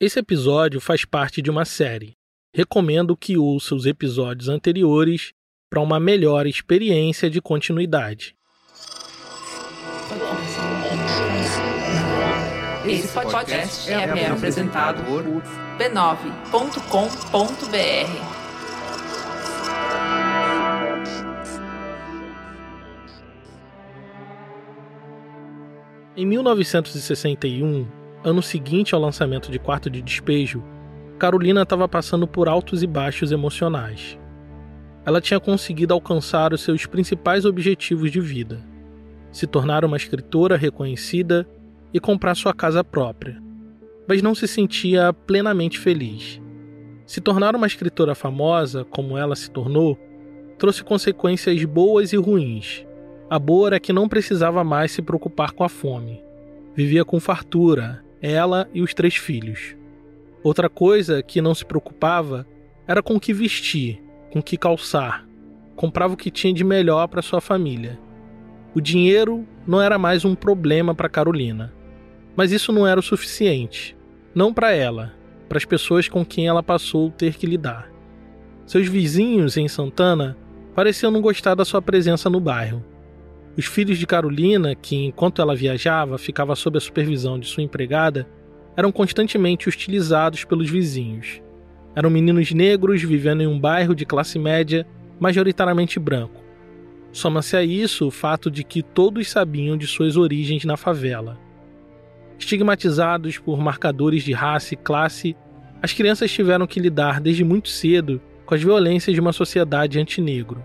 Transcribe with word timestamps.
Esse 0.00 0.18
episódio 0.18 0.80
faz 0.80 1.04
parte 1.04 1.42
de 1.42 1.50
uma 1.50 1.66
série. 1.66 2.16
Recomendo 2.54 3.14
que 3.14 3.36
ouça 3.36 3.74
os 3.74 3.84
episódios 3.84 4.48
anteriores 4.48 5.34
para 5.68 5.82
uma 5.82 6.00
melhor 6.00 6.46
experiência 6.46 7.28
de 7.28 7.38
continuidade. 7.38 8.34
Esse 12.86 13.08
podcast 13.08 13.90
é, 13.92 14.26
apresentado 14.28 15.04
por 15.04 15.22
b9.com.br. 15.76 16.40
Em 26.16 26.24
1961, 26.24 27.99
ano 28.22 28.42
seguinte 28.42 28.94
ao 28.94 29.00
lançamento 29.00 29.50
de 29.50 29.58
Quarto 29.58 29.88
de 29.88 30.02
Despejo, 30.02 30.62
Carolina 31.18 31.62
estava 31.62 31.88
passando 31.88 32.26
por 32.26 32.48
altos 32.48 32.82
e 32.82 32.86
baixos 32.86 33.32
emocionais. 33.32 34.18
Ela 35.04 35.20
tinha 35.20 35.40
conseguido 35.40 35.94
alcançar 35.94 36.52
os 36.52 36.60
seus 36.60 36.86
principais 36.86 37.44
objetivos 37.44 38.10
de 38.10 38.20
vida: 38.20 38.60
se 39.32 39.46
tornar 39.46 39.84
uma 39.84 39.96
escritora 39.96 40.56
reconhecida 40.56 41.48
e 41.92 41.98
comprar 41.98 42.34
sua 42.34 42.52
casa 42.52 42.84
própria, 42.84 43.40
mas 44.06 44.22
não 44.22 44.34
se 44.34 44.46
sentia 44.46 45.12
plenamente 45.12 45.78
feliz. 45.78 46.40
Se 47.06 47.20
tornar 47.20 47.56
uma 47.56 47.66
escritora 47.66 48.14
famosa, 48.14 48.84
como 48.84 49.18
ela 49.18 49.34
se 49.34 49.50
tornou, 49.50 49.98
trouxe 50.58 50.84
consequências 50.84 51.64
boas 51.64 52.12
e 52.12 52.16
ruins. 52.16 52.86
A 53.28 53.38
boa 53.38 53.68
era 53.68 53.80
que 53.80 53.92
não 53.92 54.08
precisava 54.08 54.62
mais 54.62 54.92
se 54.92 55.02
preocupar 55.02 55.52
com 55.52 55.64
a 55.64 55.68
fome. 55.68 56.22
Vivia 56.74 57.04
com 57.04 57.18
fartura, 57.18 58.04
ela 58.20 58.68
e 58.72 58.82
os 58.82 58.94
três 58.94 59.16
filhos. 59.16 59.76
Outra 60.42 60.68
coisa 60.68 61.22
que 61.22 61.40
não 61.40 61.54
se 61.54 61.64
preocupava 61.64 62.46
era 62.86 63.02
com 63.02 63.16
o 63.16 63.20
que 63.20 63.32
vestir, 63.32 64.02
com 64.30 64.38
o 64.38 64.42
que 64.42 64.56
calçar. 64.56 65.26
Comprava 65.76 66.14
o 66.14 66.16
que 66.16 66.30
tinha 66.30 66.52
de 66.52 66.64
melhor 66.64 67.06
para 67.08 67.22
sua 67.22 67.40
família. 67.40 67.98
O 68.74 68.80
dinheiro 68.80 69.46
não 69.66 69.80
era 69.80 69.98
mais 69.98 70.24
um 70.24 70.34
problema 70.34 70.94
para 70.94 71.08
Carolina. 71.08 71.72
Mas 72.36 72.52
isso 72.52 72.72
não 72.72 72.86
era 72.86 73.00
o 73.00 73.02
suficiente. 73.02 73.96
Não 74.34 74.54
para 74.54 74.72
ela, 74.72 75.12
para 75.48 75.58
as 75.58 75.64
pessoas 75.64 76.08
com 76.08 76.24
quem 76.24 76.46
ela 76.46 76.62
passou 76.62 77.10
ter 77.10 77.34
que 77.34 77.46
lidar. 77.46 77.90
Seus 78.64 78.86
vizinhos 78.86 79.56
em 79.56 79.66
Santana 79.66 80.36
pareciam 80.74 81.10
não 81.10 81.20
gostar 81.20 81.54
da 81.54 81.64
sua 81.64 81.82
presença 81.82 82.30
no 82.30 82.40
bairro. 82.40 82.84
Os 83.56 83.66
filhos 83.66 83.98
de 83.98 84.06
Carolina, 84.06 84.74
que 84.74 84.96
enquanto 85.06 85.42
ela 85.42 85.56
viajava 85.56 86.16
ficava 86.18 86.54
sob 86.54 86.78
a 86.78 86.80
supervisão 86.80 87.38
de 87.38 87.46
sua 87.46 87.62
empregada, 87.62 88.26
eram 88.76 88.92
constantemente 88.92 89.68
hostilizados 89.68 90.44
pelos 90.44 90.70
vizinhos. 90.70 91.42
Eram 91.94 92.08
meninos 92.08 92.52
negros 92.52 93.02
vivendo 93.02 93.42
em 93.42 93.46
um 93.46 93.58
bairro 93.58 93.94
de 93.94 94.06
classe 94.06 94.38
média, 94.38 94.86
majoritariamente 95.18 95.98
branco. 95.98 96.40
Soma-se 97.12 97.56
a 97.56 97.64
isso 97.64 98.06
o 98.06 98.10
fato 98.10 98.50
de 98.50 98.62
que 98.62 98.82
todos 98.82 99.28
sabiam 99.28 99.76
de 99.76 99.86
suas 99.86 100.16
origens 100.16 100.64
na 100.64 100.76
favela. 100.76 101.36
Estigmatizados 102.38 103.36
por 103.36 103.58
marcadores 103.58 104.22
de 104.22 104.32
raça 104.32 104.74
e 104.74 104.76
classe, 104.76 105.36
as 105.82 105.92
crianças 105.92 106.30
tiveram 106.30 106.66
que 106.66 106.80
lidar 106.80 107.20
desde 107.20 107.42
muito 107.42 107.68
cedo 107.68 108.22
com 108.46 108.54
as 108.54 108.62
violências 108.62 109.12
de 109.12 109.20
uma 109.20 109.32
sociedade 109.32 109.98
antinegro. 109.98 110.64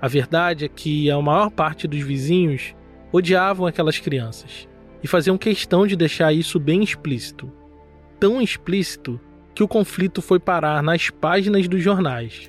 A 0.00 0.06
verdade 0.06 0.64
é 0.64 0.68
que 0.68 1.10
a 1.10 1.20
maior 1.20 1.50
parte 1.50 1.88
dos 1.88 2.00
vizinhos 2.00 2.74
odiavam 3.12 3.66
aquelas 3.66 3.98
crianças 3.98 4.68
e 5.02 5.08
faziam 5.08 5.36
questão 5.36 5.86
de 5.86 5.96
deixar 5.96 6.32
isso 6.32 6.60
bem 6.60 6.84
explícito. 6.84 7.52
Tão 8.20 8.40
explícito 8.40 9.20
que 9.54 9.62
o 9.62 9.68
conflito 9.68 10.22
foi 10.22 10.38
parar 10.38 10.84
nas 10.84 11.10
páginas 11.10 11.66
dos 11.66 11.82
jornais. 11.82 12.48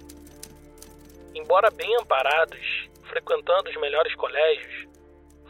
Embora 1.33 1.72
bem 1.72 1.95
amparados, 2.00 2.88
frequentando 3.08 3.67
os 3.67 3.81
melhores 3.81 4.14
colégios, 4.14 4.88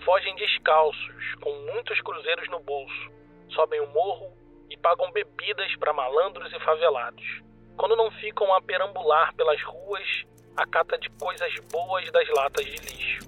fogem 0.05 0.33
descalços, 0.37 1.35
com 1.41 1.51
muitos 1.73 1.99
cruzeiros 1.99 2.47
no 2.49 2.61
bolso, 2.61 3.11
sobem 3.49 3.81
o 3.81 3.87
morro 3.87 4.31
e 4.69 4.77
pagam 4.77 5.11
bebidas 5.11 5.75
para 5.75 5.91
malandros 5.91 6.49
e 6.53 6.59
favelados. 6.63 7.41
Quando 7.75 7.97
não 7.97 8.09
ficam 8.11 8.53
a 8.53 8.61
perambular 8.61 9.35
pelas 9.35 9.61
ruas 9.63 10.25
a 10.59 10.65
cata 10.65 10.97
de 10.97 11.09
coisas 11.11 11.53
boas 11.71 12.11
das 12.11 12.27
latas 12.35 12.65
de 12.65 12.71
lixo. 12.71 13.25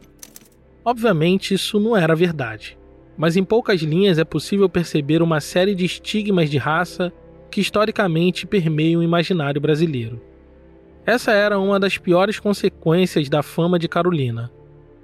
Obviamente, 0.83 1.53
isso 1.53 1.79
não 1.79 1.95
era 1.95 2.13
verdade, 2.13 2.77
mas 3.17 3.37
em 3.37 3.43
poucas 3.43 3.81
linhas 3.81 4.19
é 4.19 4.25
possível 4.25 4.67
perceber 4.67 5.21
uma 5.21 5.39
série 5.39 5.73
de 5.73 5.85
estigmas 5.85 6.49
de 6.49 6.57
raça 6.57 7.13
que 7.49 7.61
historicamente 7.61 8.45
permeiam 8.45 8.99
o 8.99 9.03
imaginário 9.03 9.61
brasileiro. 9.61 10.21
Essa 11.05 11.31
era 11.31 11.57
uma 11.57 11.79
das 11.79 11.97
piores 11.97 12.37
consequências 12.37 13.29
da 13.29 13.41
fama 13.41 13.79
de 13.79 13.87
Carolina. 13.87 14.51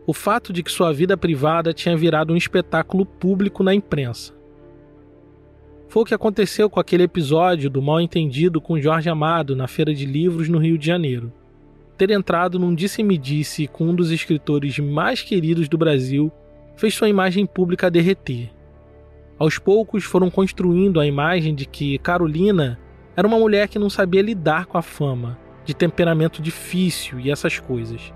O 0.06 0.14
fato 0.14 0.52
de 0.52 0.62
que 0.62 0.72
sua 0.72 0.92
vida 0.92 1.16
privada 1.16 1.74
tinha 1.74 1.96
virado 1.96 2.34
um 2.34 2.38
espetáculo 2.38 3.06
público 3.06 3.64
na 3.64 3.74
imprensa. 3.74 4.34
Foi 5.88 6.04
o 6.04 6.06
que 6.06 6.14
aconteceu 6.14 6.70
com 6.70 6.80
aquele 6.80 7.04
episódio 7.04 7.70
do 7.70 7.82
mal 7.82 8.02
entendido 8.02 8.60
com 8.60 8.80
Jorge 8.80 9.10
Amado 9.10 9.56
na 9.56 9.68
Feira 9.68 9.94
de 9.94 10.06
Livros 10.06 10.50
no 10.50 10.58
Rio 10.58 10.78
de 10.78 10.86
Janeiro 10.86 11.32
ter 11.98 12.12
entrado 12.12 12.60
num 12.60 12.76
disse-me-disse 12.76 13.68
com 13.68 13.86
um 13.86 13.96
dos 13.96 14.12
escritores 14.12 14.78
mais 14.80 15.22
queridos 15.22 15.68
do 15.68 15.78
Brasil 15.78 16.32
fez 16.76 16.94
sua 16.94 17.10
imagem 17.10 17.46
pública 17.46 17.90
derreter. 17.90 18.52
Aos 19.40 19.58
poucos 19.58 20.04
foram 20.04 20.30
construindo 20.30 21.00
a 21.00 21.06
imagem 21.06 21.54
de 21.56 21.66
que 21.66 21.98
Carolina 22.00 22.80
era 23.16 23.28
uma 23.28 23.40
mulher 23.40 23.68
que 23.68 23.80
não 23.80 23.90
sabia 23.90 24.22
lidar 24.22 24.68
com 24.68 24.78
a 24.78 24.82
fama, 24.82 25.38
de 25.66 25.74
temperamento 25.74 26.42
difícil 26.42 27.20
e 27.20 27.32
essas 27.32 27.60
coisas. 27.60 28.14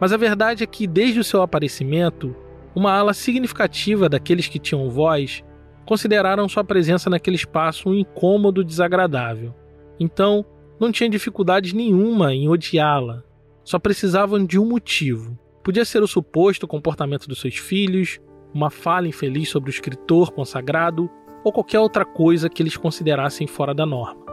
Mas 0.00 0.12
a 0.12 0.16
verdade 0.16 0.62
é 0.62 0.66
que, 0.66 0.86
desde 0.86 1.18
o 1.18 1.24
seu 1.24 1.42
aparecimento, 1.42 2.34
uma 2.74 2.92
ala 2.92 3.12
significativa 3.12 4.08
daqueles 4.08 4.46
que 4.46 4.58
tinham 4.58 4.88
voz 4.88 5.42
consideraram 5.84 6.48
sua 6.48 6.64
presença 6.64 7.08
naquele 7.08 7.36
espaço 7.36 7.88
um 7.88 7.94
incômodo 7.94 8.62
desagradável. 8.62 9.54
Então, 9.98 10.44
não 10.78 10.92
tinha 10.92 11.08
dificuldade 11.08 11.74
nenhuma 11.74 12.34
em 12.34 12.48
odiá-la. 12.48 13.22
Só 13.64 13.78
precisavam 13.78 14.44
de 14.44 14.58
um 14.58 14.66
motivo. 14.66 15.38
Podia 15.64 15.84
ser 15.84 16.02
o 16.02 16.06
suposto 16.06 16.68
comportamento 16.68 17.26
dos 17.26 17.40
seus 17.40 17.56
filhos, 17.56 18.20
uma 18.54 18.70
fala 18.70 19.08
infeliz 19.08 19.48
sobre 19.48 19.70
o 19.70 19.72
escritor 19.72 20.30
consagrado 20.32 21.10
ou 21.42 21.52
qualquer 21.52 21.80
outra 21.80 22.04
coisa 22.04 22.48
que 22.48 22.62
eles 22.62 22.76
considerassem 22.76 23.46
fora 23.46 23.74
da 23.74 23.84
norma. 23.84 24.24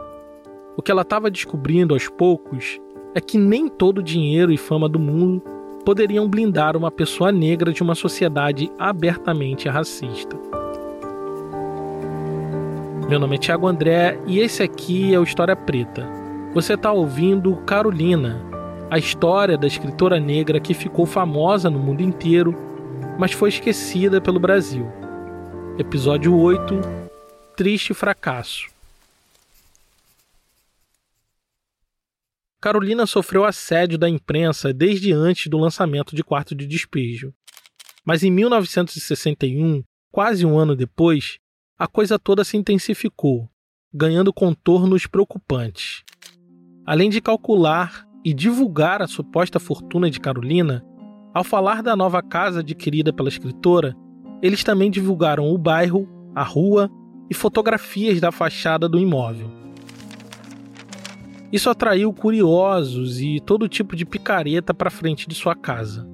O 0.76 0.82
que 0.82 0.90
ela 0.90 1.02
estava 1.02 1.30
descobrindo 1.30 1.94
aos 1.94 2.08
poucos 2.08 2.78
é 3.14 3.20
que 3.20 3.38
nem 3.38 3.68
todo 3.68 3.98
o 3.98 4.02
dinheiro 4.02 4.52
e 4.52 4.56
fama 4.56 4.88
do 4.88 4.98
mundo 4.98 5.42
poderiam 5.84 6.28
blindar 6.28 6.76
uma 6.76 6.90
pessoa 6.90 7.30
negra 7.30 7.72
de 7.72 7.82
uma 7.82 7.94
sociedade 7.94 8.70
abertamente 8.78 9.68
racista. 9.68 10.36
Meu 13.08 13.18
nome 13.18 13.36
é 13.36 13.38
Tiago 13.38 13.66
André 13.66 14.18
e 14.26 14.38
esse 14.38 14.62
aqui 14.62 15.12
é 15.12 15.18
o 15.18 15.24
História 15.24 15.54
Preta 15.54 16.23
você 16.54 16.74
está 16.74 16.92
ouvindo 16.92 17.56
Carolina, 17.66 18.40
a 18.88 18.96
história 18.96 19.58
da 19.58 19.66
escritora 19.66 20.20
negra 20.20 20.60
que 20.60 20.72
ficou 20.72 21.04
famosa 21.04 21.68
no 21.68 21.80
mundo 21.80 22.00
inteiro, 22.00 22.54
mas 23.18 23.32
foi 23.32 23.48
esquecida 23.48 24.20
pelo 24.20 24.38
Brasil. 24.38 24.86
Episódio 25.76 26.38
8 26.38 26.80
Triste 27.56 27.92
Fracasso. 27.92 28.68
Carolina 32.60 33.04
sofreu 33.04 33.44
assédio 33.44 33.98
da 33.98 34.08
imprensa 34.08 34.72
desde 34.72 35.12
antes 35.12 35.48
do 35.48 35.58
lançamento 35.58 36.14
de 36.14 36.22
Quarto 36.22 36.54
de 36.54 36.68
Despejo. 36.68 37.34
Mas 38.04 38.22
em 38.22 38.30
1961, 38.30 39.82
quase 40.12 40.46
um 40.46 40.56
ano 40.56 40.76
depois, 40.76 41.36
a 41.76 41.88
coisa 41.88 42.16
toda 42.16 42.44
se 42.44 42.56
intensificou, 42.56 43.50
ganhando 43.92 44.32
contornos 44.32 45.04
preocupantes. 45.04 46.04
Além 46.86 47.08
de 47.08 47.20
calcular 47.20 48.06
e 48.22 48.34
divulgar 48.34 49.00
a 49.00 49.06
suposta 49.06 49.58
fortuna 49.58 50.10
de 50.10 50.20
Carolina, 50.20 50.84
ao 51.32 51.42
falar 51.42 51.82
da 51.82 51.96
nova 51.96 52.22
casa 52.22 52.60
adquirida 52.60 53.12
pela 53.12 53.28
escritora, 53.28 53.96
eles 54.42 54.62
também 54.62 54.90
divulgaram 54.90 55.48
o 55.48 55.56
bairro, 55.56 56.06
a 56.34 56.42
rua 56.42 56.90
e 57.30 57.34
fotografias 57.34 58.20
da 58.20 58.30
fachada 58.30 58.86
do 58.86 58.98
imóvel. 58.98 59.50
Isso 61.50 61.70
atraiu 61.70 62.12
curiosos 62.12 63.18
e 63.20 63.40
todo 63.40 63.68
tipo 63.68 63.96
de 63.96 64.04
picareta 64.04 64.74
para 64.74 64.90
frente 64.90 65.26
de 65.26 65.34
sua 65.34 65.54
casa. 65.54 66.06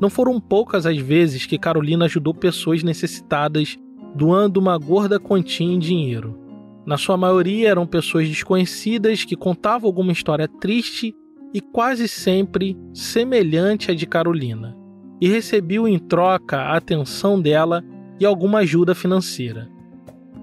Não 0.00 0.10
foram 0.10 0.38
poucas 0.38 0.84
as 0.84 0.98
vezes 0.98 1.46
que 1.46 1.58
Carolina 1.58 2.04
ajudou 2.04 2.34
pessoas 2.34 2.82
necessitadas 2.82 3.78
doando 4.14 4.60
uma 4.60 4.76
gorda 4.76 5.18
quantia 5.18 5.66
em 5.66 5.78
dinheiro. 5.78 6.49
Na 6.86 6.96
sua 6.96 7.16
maioria 7.16 7.68
eram 7.70 7.86
pessoas 7.86 8.28
desconhecidas 8.28 9.24
que 9.24 9.36
contavam 9.36 9.86
alguma 9.86 10.12
história 10.12 10.48
triste 10.48 11.14
e 11.52 11.60
quase 11.60 12.08
sempre 12.08 12.76
semelhante 12.94 13.90
à 13.90 13.94
de 13.94 14.06
Carolina, 14.06 14.76
e 15.20 15.28
recebiam 15.28 15.86
em 15.86 15.98
troca 15.98 16.56
a 16.56 16.76
atenção 16.76 17.40
dela 17.40 17.84
e 18.18 18.24
alguma 18.24 18.60
ajuda 18.60 18.94
financeira. 18.94 19.68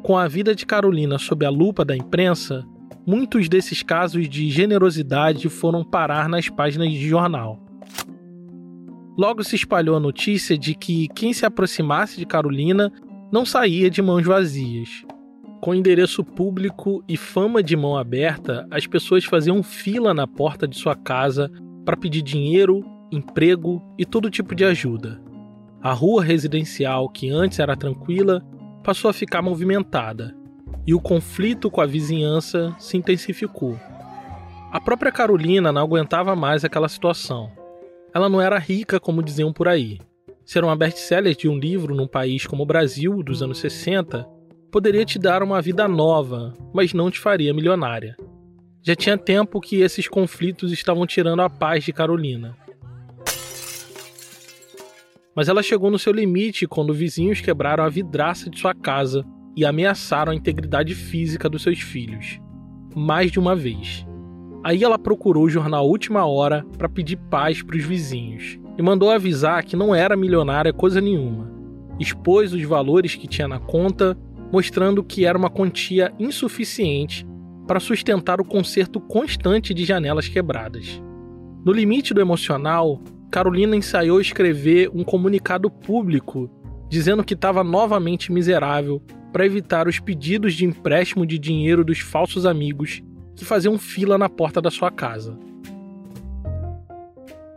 com 0.03 0.17
a 0.17 0.25
vida 0.25 0.55
de 0.55 0.65
Carolina 0.65 1.17
sob 1.17 1.45
a 1.45 1.49
lupa 1.49 1.83
da 1.83 1.95
imprensa, 1.95 2.65
muitos 3.05 3.49
desses 3.49 3.83
casos 3.83 4.29
de 4.29 4.49
generosidade 4.49 5.49
foram 5.49 5.83
parar 5.83 6.29
nas 6.29 6.47
páginas 6.47 6.91
de 6.91 7.09
jornal. 7.09 7.59
Logo 9.17 9.43
se 9.43 9.55
espalhou 9.57 9.97
a 9.97 9.99
notícia 9.99 10.57
de 10.57 10.75
que 10.75 11.07
quem 11.09 11.33
se 11.33 11.45
aproximasse 11.45 12.17
de 12.17 12.25
Carolina 12.25 12.89
não 13.31 13.45
saía 13.45 13.89
de 13.89 14.01
mãos 14.01 14.23
vazias. 14.25 15.03
Com 15.59 15.73
endereço 15.73 16.23
público 16.23 17.03
e 17.07 17.17
fama 17.17 17.63
de 17.63 17.75
mão 17.75 17.97
aberta, 17.97 18.67
as 18.69 18.85
pessoas 18.85 19.25
faziam 19.25 19.63
fila 19.63 20.13
na 20.13 20.27
porta 20.27 20.67
de 20.67 20.77
sua 20.77 20.95
casa 20.95 21.51
para 21.83 21.97
pedir 21.97 22.21
dinheiro, 22.21 22.85
emprego 23.11 23.81
e 23.97 24.05
todo 24.05 24.29
tipo 24.29 24.53
de 24.53 24.63
ajuda. 24.63 25.19
A 25.81 25.93
rua 25.93 26.23
residencial, 26.23 27.09
que 27.09 27.29
antes 27.29 27.59
era 27.59 27.75
tranquila, 27.75 28.45
passou 28.83 29.09
a 29.09 29.13
ficar 29.13 29.41
movimentada 29.41 30.35
e 30.85 30.93
o 30.93 31.01
conflito 31.01 31.71
com 31.71 31.81
a 31.81 31.85
vizinhança 31.85 32.75
se 32.77 32.95
intensificou. 32.95 33.77
A 34.71 34.79
própria 34.79 35.11
Carolina 35.11 35.71
não 35.71 35.81
aguentava 35.81 36.35
mais 36.35 36.63
aquela 36.63 36.87
situação. 36.87 37.51
Ela 38.13 38.29
não 38.29 38.39
era 38.39 38.59
rica 38.59 38.99
como 38.99 39.23
diziam 39.23 39.51
por 39.51 39.67
aí. 39.67 39.99
Ser 40.45 40.63
uma 40.63 40.75
best-seller 40.75 41.35
de 41.35 41.49
um 41.49 41.57
livro 41.57 41.95
num 41.95 42.07
país 42.07 42.45
como 42.45 42.63
o 42.63 42.65
Brasil 42.65 43.23
dos 43.23 43.41
anos 43.41 43.57
60 43.59 44.36
poderia 44.77 45.03
te 45.03 45.17
dar 45.17 45.41
uma 45.41 45.59
vida 45.59 45.87
nova, 45.87 46.53
mas 46.71 46.93
não 46.93 47.09
te 47.09 47.19
faria 47.19 47.51
milionária. 47.51 48.15
Já 48.83 48.95
tinha 48.95 49.17
tempo 49.17 49.59
que 49.59 49.77
esses 49.77 50.07
conflitos 50.07 50.71
estavam 50.71 51.07
tirando 51.07 51.41
a 51.41 51.49
paz 51.49 51.83
de 51.83 51.91
Carolina. 51.91 52.55
Mas 55.35 55.49
ela 55.49 55.63
chegou 55.63 55.89
no 55.89 55.97
seu 55.97 56.13
limite 56.13 56.67
quando 56.67 56.93
vizinhos 56.93 57.41
quebraram 57.41 57.83
a 57.83 57.89
vidraça 57.89 58.51
de 58.51 58.59
sua 58.59 58.75
casa 58.75 59.25
e 59.55 59.65
ameaçaram 59.65 60.31
a 60.31 60.35
integridade 60.35 60.93
física 60.93 61.49
dos 61.49 61.63
seus 61.63 61.79
filhos. 61.79 62.39
Mais 62.95 63.31
de 63.31 63.39
uma 63.39 63.55
vez. 63.55 64.05
Aí 64.63 64.83
ela 64.83 64.99
procurou 64.99 65.45
o 65.45 65.49
jornal 65.49 65.87
Última 65.89 66.23
Hora 66.27 66.63
para 66.77 66.87
pedir 66.87 67.17
paz 67.31 67.63
para 67.63 67.77
os 67.77 67.83
vizinhos 67.83 68.59
e 68.77 68.81
mandou 68.83 69.09
avisar 69.09 69.63
que 69.63 69.75
não 69.75 69.95
era 69.95 70.15
milionária 70.15 70.71
coisa 70.71 71.01
nenhuma. 71.01 71.51
Expôs 71.99 72.53
os 72.53 72.61
valores 72.61 73.15
que 73.15 73.27
tinha 73.27 73.47
na 73.47 73.57
conta 73.57 74.15
mostrando 74.51 75.03
que 75.03 75.25
era 75.25 75.37
uma 75.37 75.49
quantia 75.49 76.13
insuficiente 76.19 77.27
para 77.67 77.79
sustentar 77.79 78.39
o 78.39 78.45
conserto 78.45 78.99
constante 78.99 79.73
de 79.73 79.83
janelas 79.83 80.27
quebradas. 80.27 81.01
No 81.65 81.73
limite 81.73 82.13
do 82.13 82.21
emocional, 82.21 83.01
Carolina 83.29 83.75
ensaiou 83.75 84.21
escrever 84.21 84.89
um 84.93 85.03
comunicado 85.03 85.69
público 85.69 86.49
dizendo 86.89 87.23
que 87.23 87.33
estava 87.33 87.63
novamente 87.63 88.31
miserável 88.31 89.01
para 89.33 89.45
evitar 89.45 89.87
os 89.87 89.99
pedidos 89.99 90.53
de 90.53 90.63
empréstimo 90.63 91.25
de 91.25 91.37
dinheiro 91.37 91.83
dos 91.83 91.99
falsos 91.99 92.45
amigos 92.45 93.03
que 93.35 93.43
faziam 93.43 93.77
fila 93.77 94.17
na 94.17 94.29
porta 94.29 94.61
da 94.61 94.71
sua 94.71 94.89
casa. 94.89 95.37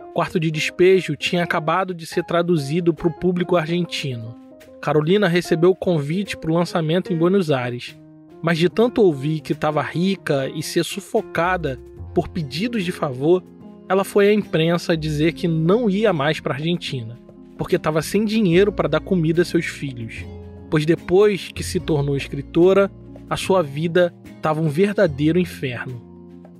O 0.09 0.13
quarto 0.13 0.41
de 0.41 0.51
despejo 0.51 1.15
tinha 1.15 1.45
acabado 1.45 1.95
de 1.95 2.05
ser 2.05 2.25
traduzido 2.25 2.93
para 2.93 3.07
o 3.07 3.13
público 3.13 3.57
argentino 3.57 4.40
Carolina 4.81 5.29
recebeu 5.29 5.71
o 5.71 5.77
convite 5.77 6.37
para 6.37 6.51
o 6.51 6.55
lançamento 6.55 7.13
em 7.13 7.17
Buenos 7.17 7.51
Aires, 7.51 7.99
mas 8.43 8.57
de 8.57 8.69
tanto 8.69 9.03
ouvir 9.03 9.41
que 9.41 9.53
estava 9.53 9.83
rica 9.83 10.49
e 10.55 10.63
ser 10.63 10.85
sufocada 10.85 11.79
por 12.15 12.29
pedidos 12.29 12.85
de 12.85 12.91
favor, 12.91 13.43
ela 13.89 14.05
foi 14.05 14.29
à 14.29 14.33
imprensa 14.33 14.97
dizer 14.97 15.33
que 15.33 15.47
não 15.47 15.91
ia 15.91 16.13
mais 16.13 16.41
para 16.41 16.55
a 16.55 16.57
Argentina, 16.57 17.19
porque 17.59 17.77
estava 17.77 18.01
sem 18.01 18.25
dinheiro 18.25 18.73
para 18.73 18.89
dar 18.89 19.01
comida 19.01 19.43
a 19.43 19.45
seus 19.45 19.67
filhos. 19.67 20.25
Pois 20.71 20.87
depois 20.87 21.51
que 21.53 21.63
se 21.63 21.79
tornou 21.79 22.17
escritora, 22.17 22.91
a 23.29 23.37
sua 23.37 23.63
vida 23.63 24.15
estava 24.25 24.61
um 24.61 24.69
verdadeiro 24.69 25.39
inferno. 25.39 26.01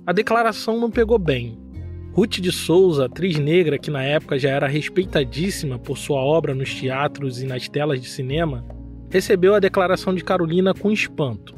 A 0.05 0.13
declaração 0.13 0.79
não 0.79 0.91
pegou 0.91 1.17
bem, 1.17 1.57
Ruth 2.13 2.41
de 2.41 2.51
Souza, 2.51 3.05
atriz 3.05 3.39
negra 3.39 3.79
que 3.79 3.89
na 3.89 4.03
época 4.03 4.37
já 4.37 4.49
era 4.49 4.67
respeitadíssima 4.67 5.79
por 5.79 5.97
sua 5.97 6.19
obra 6.19 6.53
nos 6.53 6.75
teatros 6.75 7.41
e 7.41 7.47
nas 7.47 7.69
telas 7.69 8.01
de 8.01 8.09
cinema, 8.09 8.65
recebeu 9.09 9.55
a 9.55 9.59
declaração 9.59 10.13
de 10.13 10.21
Carolina 10.21 10.73
com 10.73 10.91
espanto. 10.91 11.55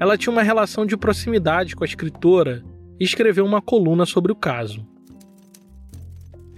Ela 0.00 0.16
tinha 0.16 0.32
uma 0.32 0.42
relação 0.42 0.86
de 0.86 0.96
proximidade 0.96 1.76
com 1.76 1.84
a 1.84 1.86
escritora 1.86 2.62
e 2.98 3.04
escreveu 3.04 3.44
uma 3.44 3.60
coluna 3.60 4.06
sobre 4.06 4.32
o 4.32 4.34
caso. 4.34 4.80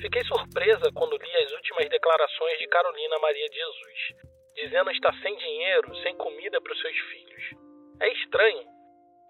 Fiquei 0.01 0.23
surpresa 0.23 0.93
quando 0.95 1.19
li 1.19 1.45
as 1.45 1.53
últimas 1.55 1.89
declarações 1.89 2.59
de 2.61 2.69
Carolina 2.69 3.19
Maria 3.21 3.49
de 3.49 3.57
Jesus, 3.57 4.31
dizendo 4.63 4.91
estar 4.93 5.13
sem 5.21 5.37
dinheiro, 5.37 5.93
sem 6.05 6.17
comida 6.19 6.61
para 6.61 6.73
os 6.73 6.81
seus 6.81 6.97
filhos. 7.11 7.43
É 7.99 8.13
estranho, 8.13 8.63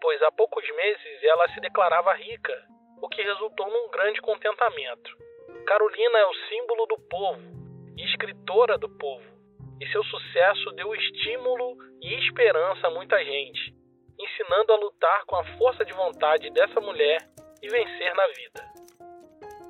pois 0.03 0.21
há 0.21 0.31
poucos 0.33 0.65
meses 0.77 1.23
ela 1.23 1.49
se 1.55 1.61
declarava 1.63 2.13
rica 2.17 2.74
o 3.01 3.09
que 3.09 3.23
resultou 3.23 3.67
num 3.69 3.91
grande 3.91 4.21
contentamento. 4.21 5.17
Carolina 5.67 6.19
é 6.19 6.27
o 6.27 6.35
símbolo 6.49 6.87
do 6.87 6.99
povo 7.09 7.55
escritora 8.05 8.77
do 8.79 8.89
povo, 8.89 9.25
e 9.81 9.87
seu 9.89 10.03
sucesso 10.05 10.71
deu 10.77 10.95
estímulo 10.95 11.77
e 12.03 12.15
esperança 12.27 12.87
a 12.87 12.91
muita 12.91 13.19
gente, 13.19 13.75
ensinando 14.19 14.73
a 14.73 14.77
lutar 14.77 15.25
com 15.27 15.37
a 15.37 15.45
força 15.59 15.85
de 15.85 15.93
vontade 15.93 16.51
dessa 16.51 16.81
mulher 16.81 17.19
e 17.63 17.69
vencer 17.69 18.15
na 18.15 18.27
vida. 18.29 18.75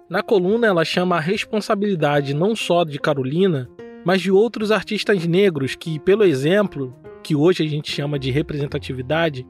Na 0.09 0.23
coluna, 0.23 0.67
ela 0.67 0.85
chama 0.85 1.17
a 1.17 1.21
responsabilidade 1.21 2.35
não 2.35 2.55
só 2.55 2.85
de 2.85 2.99
Carolina, 2.99 3.69
mas 4.05 4.21
de 4.21 4.31
outros 4.31 4.71
artistas 4.71 5.27
negros 5.27 5.75
que, 5.75 5.99
pelo 5.99 6.25
exemplo, 6.25 6.95
que 7.23 7.35
hoje 7.35 7.65
a 7.65 7.67
gente 7.67 7.91
chama 7.91 8.19
de 8.19 8.31
representatividade, 8.31 9.47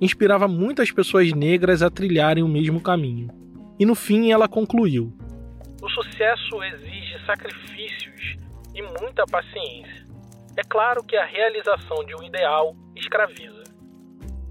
inspirava 0.00 0.46
muitas 0.46 0.90
pessoas 0.90 1.32
negras 1.32 1.82
a 1.82 1.90
trilharem 1.90 2.42
o 2.42 2.48
mesmo 2.48 2.80
caminho. 2.80 3.28
E 3.78 3.86
no 3.86 3.94
fim 3.94 4.32
ela 4.32 4.48
concluiu: 4.48 5.12
O 5.82 5.88
sucesso 5.88 6.62
exige 6.62 7.26
sacrifícios 7.26 8.36
e 8.74 8.82
muita 9.00 9.24
paciência. 9.30 10.06
É 10.56 10.62
claro 10.68 11.04
que 11.04 11.16
a 11.16 11.24
realização 11.24 12.04
de 12.04 12.14
um 12.16 12.22
ideal 12.22 12.74
escraviza. 12.96 13.62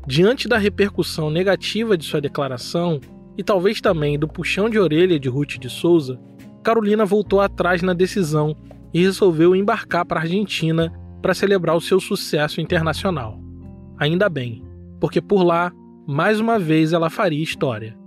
Diante 0.05 0.47
da 0.47 0.57
repercussão 0.57 1.29
negativa 1.29 1.97
de 1.97 2.05
sua 2.05 2.21
declaração, 2.21 3.01
e 3.37 3.43
talvez 3.43 3.81
também 3.81 4.17
do 4.17 4.27
puxão 4.27 4.69
de 4.69 4.79
orelha 4.79 5.19
de 5.19 5.29
Ruth 5.29 5.57
de 5.59 5.69
Souza, 5.69 6.19
Carolina 6.63 7.05
voltou 7.05 7.39
atrás 7.39 7.81
na 7.81 7.93
decisão 7.93 8.55
e 8.93 9.01
resolveu 9.01 9.55
embarcar 9.55 10.05
para 10.05 10.19
a 10.19 10.23
Argentina 10.23 10.91
para 11.21 11.33
celebrar 11.33 11.75
o 11.75 11.81
seu 11.81 11.99
sucesso 11.99 12.61
internacional. 12.61 13.39
Ainda 13.99 14.29
bem, 14.29 14.63
porque 14.99 15.21
por 15.21 15.43
lá, 15.43 15.71
mais 16.07 16.39
uma 16.39 16.57
vez, 16.57 16.93
ela 16.93 17.09
faria 17.09 17.43
história. 17.43 17.97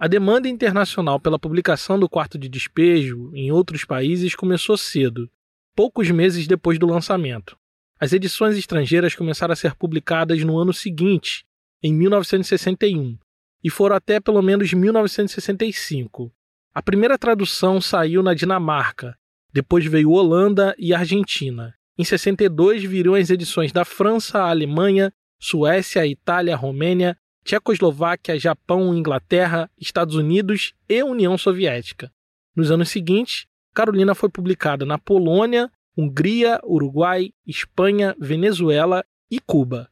A 0.00 0.06
demanda 0.06 0.48
internacional 0.48 1.18
pela 1.18 1.40
publicação 1.40 1.98
do 1.98 2.08
quarto 2.08 2.38
de 2.38 2.48
despejo 2.48 3.32
em 3.34 3.50
outros 3.50 3.84
países 3.84 4.36
começou 4.36 4.76
cedo, 4.76 5.28
poucos 5.74 6.08
meses 6.10 6.46
depois 6.46 6.78
do 6.78 6.86
lançamento. 6.86 7.58
As 7.98 8.12
edições 8.12 8.56
estrangeiras 8.56 9.16
começaram 9.16 9.52
a 9.52 9.56
ser 9.56 9.74
publicadas 9.74 10.44
no 10.44 10.56
ano 10.56 10.72
seguinte, 10.72 11.44
em 11.82 11.92
1961, 11.92 13.18
e 13.64 13.68
foram 13.68 13.96
até 13.96 14.20
pelo 14.20 14.40
menos 14.40 14.72
1965. 14.72 16.32
A 16.72 16.80
primeira 16.80 17.18
tradução 17.18 17.80
saiu 17.80 18.22
na 18.22 18.34
Dinamarca, 18.34 19.17
depois 19.52 19.84
veio 19.84 20.10
Holanda 20.10 20.74
e 20.78 20.94
Argentina. 20.94 21.74
Em 21.98 22.04
62 22.04 22.84
viriam 22.84 23.14
as 23.14 23.30
edições 23.30 23.72
da 23.72 23.84
França, 23.84 24.40
Alemanha, 24.40 25.12
Suécia, 25.40 26.06
Itália, 26.06 26.56
Romênia, 26.56 27.16
Tchecoslováquia, 27.44 28.38
Japão, 28.38 28.94
Inglaterra, 28.94 29.70
Estados 29.78 30.14
Unidos 30.14 30.74
e 30.88 31.02
União 31.02 31.36
Soviética. 31.38 32.12
Nos 32.54 32.70
anos 32.70 32.90
seguintes, 32.90 33.46
Carolina 33.74 34.14
foi 34.14 34.28
publicada 34.28 34.84
na 34.84 34.98
Polônia, 34.98 35.70
Hungria, 35.96 36.60
Uruguai, 36.64 37.32
Espanha, 37.46 38.14
Venezuela 38.18 39.04
e 39.30 39.40
Cuba. 39.40 39.88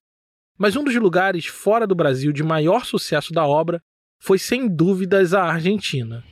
Mas 0.58 0.76
um 0.76 0.84
dos 0.84 0.94
lugares 0.94 1.46
fora 1.46 1.86
do 1.86 1.94
Brasil 1.94 2.32
de 2.32 2.42
maior 2.42 2.84
sucesso 2.84 3.32
da 3.32 3.46
obra 3.46 3.82
foi 4.18 4.38
sem 4.38 4.68
dúvidas 4.68 5.34
a 5.34 5.42
Argentina. 5.42 6.24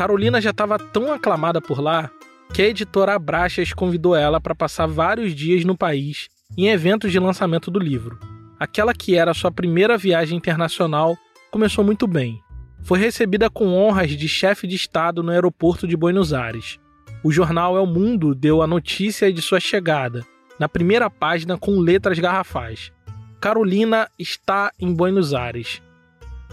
Carolina 0.00 0.40
já 0.40 0.48
estava 0.48 0.78
tão 0.78 1.12
aclamada 1.12 1.60
por 1.60 1.78
lá 1.78 2.10
que 2.54 2.62
a 2.62 2.68
editora 2.68 3.14
Abraxas 3.14 3.74
convidou 3.74 4.16
ela 4.16 4.40
para 4.40 4.54
passar 4.54 4.86
vários 4.86 5.34
dias 5.34 5.62
no 5.62 5.76
país 5.76 6.30
em 6.56 6.68
eventos 6.68 7.12
de 7.12 7.18
lançamento 7.18 7.70
do 7.70 7.78
livro. 7.78 8.18
Aquela 8.58 8.94
que 8.94 9.14
era 9.14 9.34
sua 9.34 9.52
primeira 9.52 9.98
viagem 9.98 10.38
internacional 10.38 11.18
começou 11.50 11.84
muito 11.84 12.06
bem. 12.06 12.40
Foi 12.82 12.98
recebida 12.98 13.50
com 13.50 13.74
honras 13.74 14.12
de 14.12 14.26
chefe 14.26 14.66
de 14.66 14.74
Estado 14.74 15.22
no 15.22 15.32
aeroporto 15.32 15.86
de 15.86 15.98
Buenos 15.98 16.32
Aires. 16.32 16.78
O 17.22 17.30
jornal 17.30 17.76
El 17.76 17.84
Mundo 17.84 18.34
deu 18.34 18.62
a 18.62 18.66
notícia 18.66 19.30
de 19.30 19.42
sua 19.42 19.60
chegada, 19.60 20.24
na 20.58 20.66
primeira 20.66 21.10
página 21.10 21.58
com 21.58 21.78
letras 21.78 22.18
garrafais. 22.18 22.90
Carolina 23.38 24.08
está 24.18 24.72
em 24.80 24.94
Buenos 24.94 25.34
Aires. 25.34 25.82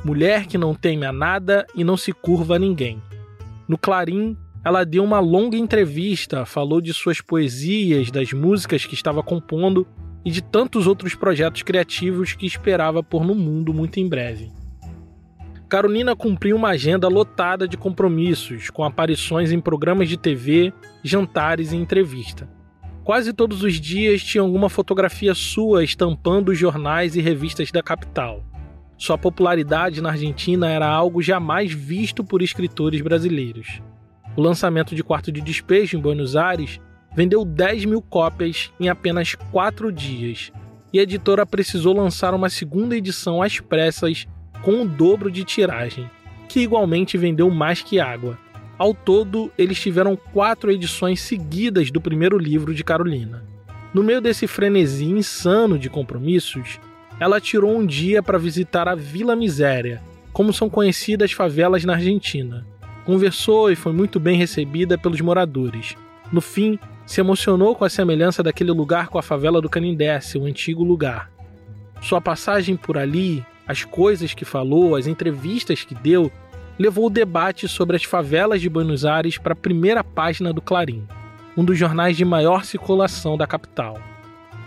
mulher 0.03 0.47
que 0.47 0.57
não 0.57 0.75
teme 0.75 1.05
a 1.05 1.13
nada 1.13 1.65
e 1.73 1.85
não 1.85 1.95
se 1.95 2.11
curva 2.11 2.57
a 2.57 2.59
ninguém. 2.59 3.01
No 3.67 3.77
Clarim, 3.77 4.37
ela 4.63 4.85
deu 4.85 5.03
uma 5.03 5.19
longa 5.19 5.57
entrevista, 5.57 6.45
falou 6.45 6.79
de 6.79 6.93
suas 6.93 7.21
poesias, 7.21 8.09
das 8.09 8.31
músicas 8.31 8.85
que 8.85 8.93
estava 8.93 9.21
compondo 9.21 9.85
e 10.23 10.31
de 10.31 10.41
tantos 10.41 10.87
outros 10.87 11.15
projetos 11.15 11.63
criativos 11.63 12.33
que 12.33 12.45
esperava 12.45 13.03
pôr 13.03 13.25
no 13.25 13.35
mundo 13.35 13.73
muito 13.73 13.99
em 13.99 14.07
breve. 14.07 14.51
Carolina 15.69 16.15
cumpriu 16.15 16.55
uma 16.55 16.69
agenda 16.69 17.09
lotada 17.09 17.67
de 17.67 17.75
compromissos, 17.75 18.69
com 18.69 18.85
aparições 18.85 19.51
em 19.51 19.59
programas 19.59 20.07
de 20.07 20.15
TV, 20.15 20.73
jantares 21.03 21.73
e 21.73 21.75
entrevista. 21.75 22.49
Quase 23.03 23.33
todos 23.33 23.63
os 23.63 23.79
dias 23.79 24.23
tinha 24.23 24.41
alguma 24.41 24.69
fotografia 24.69 25.33
sua 25.33 25.83
estampando 25.83 26.51
os 26.51 26.57
jornais 26.57 27.15
e 27.15 27.21
revistas 27.21 27.71
da 27.71 27.83
capital. 27.83 28.43
Sua 28.97 29.17
popularidade 29.17 30.01
na 30.01 30.09
Argentina 30.09 30.69
era 30.69 30.87
algo 30.87 31.21
jamais 31.21 31.71
visto 31.71 32.23
por 32.23 32.41
escritores 32.41 32.99
brasileiros. 33.01 33.79
O 34.35 34.41
lançamento 34.41 34.95
de 34.95 35.03
Quarto 35.03 35.31
de 35.31 35.39
Despejo 35.39 35.97
em 35.97 36.01
Buenos 36.01 36.35
Aires 36.35 36.79
vendeu 37.15 37.45
10 37.45 37.85
mil 37.85 38.01
cópias 38.01 38.71
em 38.79 38.89
apenas 38.89 39.35
quatro 39.35 39.91
dias, 39.91 40.51
e 40.91 40.99
a 40.99 41.03
editora 41.03 41.45
precisou 41.45 41.95
lançar 41.95 42.33
uma 42.33 42.49
segunda 42.49 42.97
edição 42.97 43.41
às 43.41 43.59
pressas 43.59 44.27
com 44.63 44.81
o 44.81 44.87
dobro 44.87 45.29
de 45.29 45.43
tiragem, 45.43 46.09
que 46.49 46.61
igualmente 46.61 47.17
vendeu 47.17 47.49
mais 47.51 47.81
que 47.83 47.99
água. 47.99 48.37
Ao 48.79 48.93
todo, 48.93 49.51
eles 49.57 49.79
tiveram 49.79 50.15
quatro 50.15 50.71
edições 50.71 51.21
seguidas 51.21 51.91
do 51.91 52.01
primeiro 52.01 52.37
livro 52.37 52.73
de 52.73 52.83
Carolina. 52.83 53.43
No 53.93 54.03
meio 54.03 54.21
desse 54.21 54.47
frenesi 54.47 55.05
insano 55.05 55.77
de 55.77 55.89
compromissos, 55.89 56.79
ela 57.19 57.41
tirou 57.41 57.75
um 57.75 57.85
dia 57.85 58.21
para 58.21 58.37
visitar 58.37 58.87
a 58.87 58.95
Vila 58.95 59.35
Miséria, 59.35 60.01
como 60.31 60.53
são 60.53 60.69
conhecidas 60.69 61.31
favelas 61.31 61.83
na 61.83 61.93
Argentina. 61.93 62.65
Conversou 63.05 63.71
e 63.71 63.75
foi 63.75 63.93
muito 63.93 64.19
bem 64.19 64.37
recebida 64.37 64.97
pelos 64.97 65.21
moradores. 65.21 65.95
No 66.31 66.41
fim, 66.41 66.77
se 67.05 67.21
emocionou 67.21 67.73
com 67.73 67.85
a 67.85 67.89
semelhança 67.89 68.43
daquele 68.43 68.71
lugar 68.71 69.07
com 69.07 69.17
a 69.17 69.23
favela 69.23 69.61
do 69.61 69.69
Canindé, 69.69 70.19
seu 70.19 70.45
antigo 70.45 70.83
lugar. 70.83 71.31
Sua 72.01 72.21
passagem 72.21 72.75
por 72.75 72.97
ali 72.97 73.43
as 73.67 73.83
coisas 73.83 74.33
que 74.33 74.45
falou, 74.45 74.95
as 74.95 75.07
entrevistas 75.07 75.83
que 75.83 75.95
deu, 75.95 76.31
levou 76.77 77.07
o 77.07 77.09
debate 77.09 77.67
sobre 77.67 77.95
as 77.95 78.03
favelas 78.03 78.61
de 78.61 78.69
Buenos 78.69 79.03
Aires 79.03 79.37
para 79.37 79.53
a 79.53 79.55
primeira 79.55 80.03
página 80.03 80.53
do 80.53 80.61
Clarim, 80.61 81.05
um 81.55 81.65
dos 81.65 81.77
jornais 81.77 82.15
de 82.15 82.23
maior 82.23 82.63
circulação 82.63 83.37
da 83.37 83.47
capital. 83.47 83.99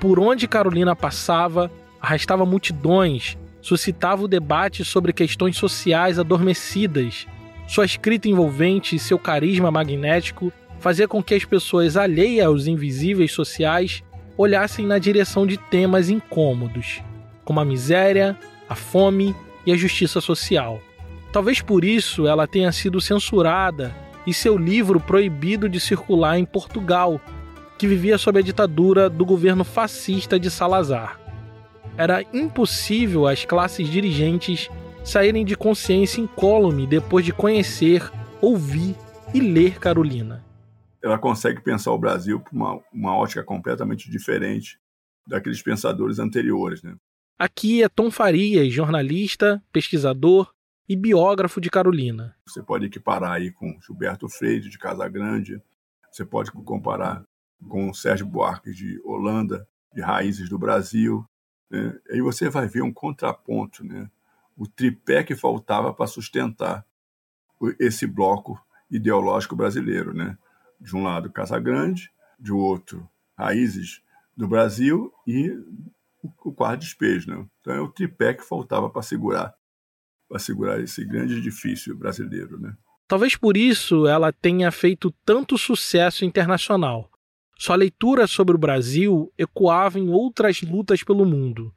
Por 0.00 0.18
onde 0.18 0.48
Carolina 0.48 0.96
passava, 0.96 1.70
arrastava 2.00 2.46
multidões, 2.46 3.36
suscitava 3.60 4.22
o 4.22 4.28
debate 4.28 4.84
sobre 4.84 5.12
questões 5.12 5.56
sociais 5.56 6.18
adormecidas. 6.18 7.26
Sua 7.66 7.84
escrita 7.84 8.28
envolvente 8.28 8.96
e 8.96 8.98
seu 8.98 9.18
carisma 9.18 9.70
magnético 9.70 10.52
fazia 10.78 11.06
com 11.06 11.22
que 11.22 11.34
as 11.34 11.44
pessoas 11.44 11.96
alheias 11.96 12.46
aos 12.46 12.66
invisíveis 12.66 13.32
sociais 13.32 14.02
olhassem 14.36 14.86
na 14.86 14.98
direção 14.98 15.46
de 15.46 15.58
temas 15.58 16.08
incômodos, 16.08 17.02
como 17.44 17.60
a 17.60 17.64
miséria, 17.64 18.38
a 18.68 18.74
fome 18.74 19.36
e 19.66 19.72
a 19.72 19.76
justiça 19.76 20.20
social. 20.20 20.80
Talvez 21.32 21.60
por 21.60 21.84
isso 21.84 22.26
ela 22.26 22.46
tenha 22.46 22.72
sido 22.72 23.00
censurada 23.00 23.94
e 24.26 24.32
seu 24.32 24.56
livro 24.56 24.98
proibido 24.98 25.68
de 25.68 25.78
circular 25.78 26.38
em 26.38 26.44
Portugal, 26.44 27.20
que 27.78 27.86
vivia 27.86 28.18
sob 28.18 28.38
a 28.38 28.42
ditadura 28.42 29.08
do 29.08 29.24
governo 29.24 29.64
fascista 29.64 30.40
de 30.40 30.50
Salazar. 30.50 31.19
Era 32.00 32.22
impossível 32.32 33.26
às 33.26 33.44
classes 33.44 33.86
dirigentes 33.86 34.70
saírem 35.04 35.44
de 35.44 35.54
consciência 35.54 36.22
incólume 36.22 36.86
depois 36.86 37.26
de 37.26 37.30
conhecer, 37.30 38.10
ouvir 38.40 38.96
e 39.34 39.38
ler 39.38 39.78
Carolina. 39.78 40.42
Ela 41.04 41.18
consegue 41.18 41.60
pensar 41.60 41.92
o 41.92 41.98
Brasil 41.98 42.40
por 42.40 42.54
uma, 42.54 42.80
uma 42.90 43.14
ótica 43.14 43.44
completamente 43.44 44.10
diferente 44.10 44.80
daqueles 45.26 45.60
pensadores 45.60 46.18
anteriores. 46.18 46.82
Né? 46.82 46.96
Aqui 47.38 47.82
é 47.82 47.88
Tom 47.90 48.10
Farias, 48.10 48.72
jornalista, 48.72 49.62
pesquisador 49.70 50.50
e 50.88 50.96
biógrafo 50.96 51.60
de 51.60 51.68
Carolina. 51.68 52.34
Você 52.48 52.62
pode 52.62 52.86
equiparar 52.86 53.32
aí 53.32 53.50
com 53.50 53.78
Gilberto 53.86 54.26
Freire 54.26 54.70
de 54.70 54.78
Casagrande, 54.78 55.60
você 56.10 56.24
pode 56.24 56.50
comparar 56.50 57.22
com 57.68 57.92
Sérgio 57.92 58.24
Buarque 58.24 58.72
de 58.72 58.98
Holanda, 59.04 59.68
de 59.92 60.00
Raízes 60.00 60.48
do 60.48 60.58
Brasil. 60.58 61.26
Né? 61.70 61.98
Aí 62.10 62.20
você 62.20 62.48
vai 62.48 62.66
ver 62.66 62.82
um 62.82 62.92
contraponto, 62.92 63.84
né? 63.84 64.10
o 64.56 64.66
tripé 64.66 65.22
que 65.22 65.34
faltava 65.34 65.94
para 65.94 66.06
sustentar 66.06 66.84
esse 67.78 68.06
bloco 68.06 68.60
ideológico 68.90 69.56
brasileiro. 69.56 70.12
Né? 70.12 70.36
De 70.80 70.94
um 70.96 71.02
lado, 71.02 71.30
Casagrande, 71.30 72.10
de 72.38 72.52
outro, 72.52 73.08
Raízes 73.38 74.02
do 74.36 74.48
Brasil 74.48 75.12
e 75.26 75.50
o 76.44 76.52
quarto 76.52 76.80
despejo. 76.80 77.30
Né? 77.30 77.46
Então 77.60 77.72
é 77.72 77.80
o 77.80 77.88
tripé 77.88 78.34
que 78.34 78.44
faltava 78.44 78.90
para 78.90 79.02
segurar, 79.02 79.54
para 80.28 80.38
segurar 80.38 80.80
esse 80.80 81.04
grande 81.04 81.38
edifício 81.38 81.96
brasileiro. 81.96 82.58
Né? 82.58 82.76
Talvez 83.08 83.36
por 83.36 83.56
isso 83.56 84.06
ela 84.06 84.32
tenha 84.32 84.70
feito 84.70 85.10
tanto 85.24 85.58
sucesso 85.58 86.24
internacional. 86.24 87.09
Sua 87.60 87.76
leitura 87.76 88.26
sobre 88.26 88.54
o 88.54 88.58
Brasil 88.58 89.30
ecoava 89.36 89.98
em 89.98 90.08
outras 90.08 90.62
lutas 90.62 91.02
pelo 91.02 91.26
mundo. 91.26 91.70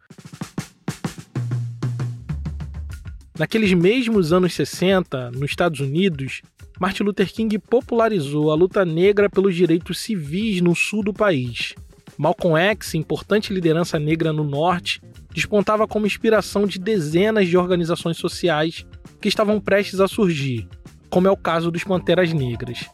Naqueles 3.38 3.74
mesmos 3.74 4.32
anos 4.32 4.54
60, 4.54 5.32
nos 5.32 5.50
Estados 5.50 5.82
Unidos, 5.82 6.42
Martin 6.80 7.04
Luther 7.04 7.30
King 7.30 7.60
popularizou 7.60 8.50
a 8.50 8.56
luta 8.56 8.86
negra 8.86 9.30
pelos 9.30 9.54
direitos 9.54 10.00
civis 10.00 10.62
no 10.62 10.74
sul 10.74 11.04
do 11.04 11.14
país. 11.14 11.76
Malcolm 12.18 12.58
X, 12.58 12.94
importante 12.94 13.54
liderança 13.54 14.00
negra 14.00 14.32
no 14.32 14.46
norte, 14.46 15.02
despontava 15.34 15.86
como 15.86 16.08
inspiração 16.08 16.66
de 16.66 16.80
dezenas 16.80 17.50
de 17.50 17.58
organizações 17.58 18.16
sociais 18.16 18.86
que 19.20 19.28
estavam 19.28 19.60
prestes 19.60 20.00
a 20.00 20.08
surgir, 20.08 20.66
como 21.10 21.28
é 21.28 21.32
o 21.32 21.36
caso 21.36 21.70
dos 21.70 21.84
Panteras 21.84 22.32
Negras. 22.32 22.86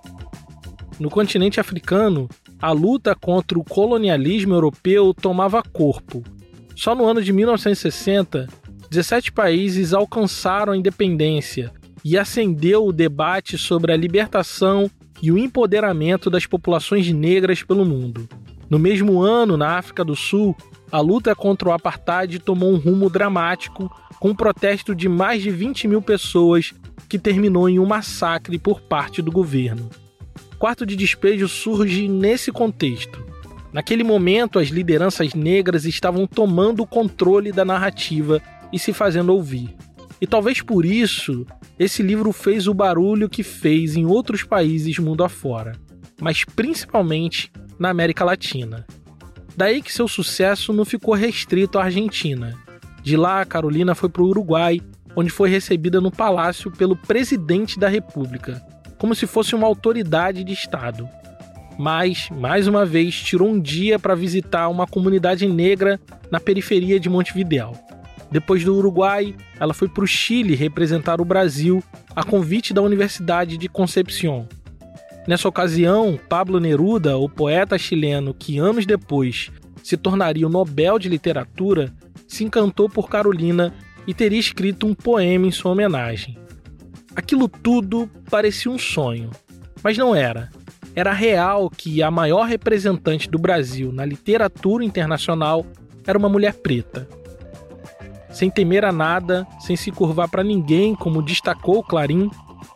No 1.00 1.12
continente 1.12 1.60
africano, 1.60 2.28
a 2.62 2.72
luta 2.72 3.16
contra 3.16 3.58
o 3.58 3.64
colonialismo 3.64 4.54
europeu 4.54 5.14
tomava 5.14 5.64
corpo. 5.64 6.24
Só 6.76 6.94
no 6.94 7.06
ano 7.06 7.22
de 7.22 7.32
1960, 7.32 8.48
17 8.90 9.32
países 9.32 9.94
alcançaram 9.94 10.74
a 10.74 10.78
independência 10.78 11.72
e 12.04 12.18
acendeu 12.18 12.86
o 12.86 12.94
debate 12.94 13.58
sobre 13.58 13.92
a 13.92 13.98
libertação 13.98 14.90
e 15.22 15.32
o 15.32 15.38
empoderamento 15.38 16.30
das 16.30 16.46
populações 16.46 17.12
negras 17.12 17.64
pelo 17.64 17.86
mundo. 17.86 18.28
No 18.70 18.80
mesmo 18.80 19.22
ano, 19.22 19.58
na 19.58 19.78
África 19.78 20.04
do 20.04 20.16
Sul, 20.16 20.56
a 20.92 21.00
luta 21.00 21.36
contra 21.36 21.70
o 21.70 21.72
apartheid 21.72 22.40
tomou 22.40 22.72
um 22.72 22.78
rumo 22.78 23.10
dramático, 23.10 23.92
com 24.20 24.30
um 24.30 24.36
protesto 24.36 24.96
de 24.96 25.08
mais 25.08 25.42
de 25.42 25.50
20 25.50 25.88
mil 25.88 26.02
pessoas 26.02 26.74
que 27.08 27.18
terminou 27.18 27.70
em 27.70 27.80
um 27.80 27.86
massacre 27.86 28.58
por 28.58 28.82
parte 28.82 29.22
do 29.22 29.32
governo. 29.32 29.90
Quarto 30.60 30.86
de 30.86 30.98
despejo 30.98 31.48
surge 31.48 32.10
nesse 32.10 32.52
contexto. 32.52 33.26
Naquele 33.72 34.04
momento, 34.04 34.60
as 34.60 34.68
lideranças 34.68 35.34
negras 35.34 35.86
estavam 35.86 36.28
tomando 36.28 36.84
o 36.84 36.88
controle 36.88 37.54
da 37.54 37.64
narrativa 37.64 38.42
e 38.74 38.78
se 38.78 38.92
fazendo 38.92 39.34
ouvir. 39.34 39.74
E 40.20 40.28
talvez 40.28 40.62
por 40.62 40.86
isso, 40.86 41.46
esse 41.80 42.04
livro 42.04 42.34
fez 42.34 42.68
o 42.68 42.74
barulho 42.74 43.30
que 43.30 43.42
fez 43.42 43.96
em 43.96 44.06
outros 44.06 44.44
países 44.44 45.00
mundo 45.00 45.24
afora, 45.24 45.78
mas 46.20 46.44
principalmente 46.44 47.50
na 47.80 47.90
América 47.90 48.26
Latina. 48.26 48.86
Daí 49.56 49.82
que 49.82 49.94
seu 49.94 50.10
sucesso 50.10 50.74
não 50.74 50.84
ficou 50.84 51.14
restrito 51.14 51.80
à 51.80 51.86
Argentina. 51.86 52.54
De 53.02 53.16
lá, 53.16 53.46
Carolina 53.46 53.96
foi 53.96 54.10
para 54.10 54.24
o 54.24 54.28
Uruguai, 54.28 54.82
onde 55.16 55.30
foi 55.30 55.50
recebida 55.50 56.02
no 56.02 56.12
palácio 56.12 56.70
pelo 56.70 56.98
presidente 56.98 57.80
da 57.80 57.88
República, 57.88 58.62
como 59.00 59.16
se 59.16 59.26
fosse 59.26 59.56
uma 59.56 59.66
autoridade 59.66 60.44
de 60.44 60.54
Estado. 60.54 61.10
Mas, 61.80 62.30
mais 62.30 62.68
uma 62.68 62.86
vez, 62.86 63.16
tirou 63.16 63.50
um 63.50 63.60
dia 63.60 63.98
para 63.98 64.14
visitar 64.14 64.68
uma 64.68 64.86
comunidade 64.86 65.48
negra 65.48 66.00
na 66.30 66.40
periferia 66.40 67.00
de 67.00 67.10
Montevideo. 67.10 67.72
Depois 68.30 68.64
do 68.64 68.76
Uruguai, 68.76 69.34
ela 69.60 69.74
foi 69.74 69.90
para 69.90 70.04
o 70.04 70.08
Chile 70.08 70.54
representar 70.54 71.20
o 71.20 71.26
Brasil 71.26 71.82
a 72.16 72.24
convite 72.24 72.76
da 72.76 72.82
Universidade 72.82 73.58
de 73.58 73.68
Concepción, 73.68 74.46
Nessa 75.30 75.48
ocasião, 75.48 76.20
Pablo 76.28 76.60
Neruda, 76.60 77.16
o 77.16 77.30
poeta 77.30 77.78
chileno 77.78 78.34
que 78.34 78.58
anos 78.58 78.88
depois 78.88 79.52
se 79.84 79.96
tornaria 79.96 80.48
o 80.48 80.50
Nobel 80.50 80.98
de 80.98 81.08
Literatura, 81.08 81.94
se 82.28 82.44
encantou 82.44 82.90
por 82.90 83.08
Carolina 83.08 83.72
e 84.08 84.14
teria 84.14 84.40
escrito 84.40 84.88
um 84.88 84.96
poema 84.96 85.46
em 85.46 85.52
sua 85.52 85.74
homenagem. 85.74 86.36
Aquilo 87.20 87.50
tudo 87.50 88.10
parecia 88.32 88.72
um 88.72 88.80
sonho, 88.80 89.30
mas 89.84 89.98
não 89.98 90.16
era. 90.16 90.50
Era 90.96 91.12
real 91.12 91.70
que 91.70 92.02
a 92.02 92.10
maior 92.10 92.44
representante 92.48 93.30
do 93.30 93.38
Brasil 93.38 93.92
na 93.92 94.06
literatura 94.06 94.86
internacional 94.86 95.66
era 96.08 96.18
uma 96.18 96.30
mulher 96.30 96.54
preta. 96.54 97.10
Sem 98.32 98.50
temer 98.50 98.86
a 98.86 98.94
nada, 98.94 99.46
sem 99.60 99.76
se 99.76 99.92
curvar 99.92 100.30
para 100.30 100.46
ninguém, 100.46 100.96
como 100.96 101.22
destacou 101.22 101.84
Clarim, 101.84 102.32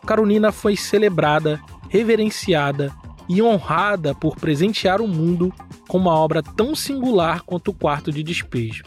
Carolina 0.06 0.52
foi 0.52 0.76
celebrada, 0.76 1.58
reverenciada 1.88 2.92
e 3.26 3.40
honrada 3.40 4.14
por 4.14 4.36
presentear 4.36 5.00
o 5.00 5.08
mundo 5.08 5.54
com 5.88 5.96
uma 5.96 6.12
obra 6.12 6.42
tão 6.42 6.74
singular 6.74 7.40
quanto 7.40 7.68
o 7.68 7.74
Quarto 7.74 8.12
de 8.12 8.22
Despejo. 8.22 8.84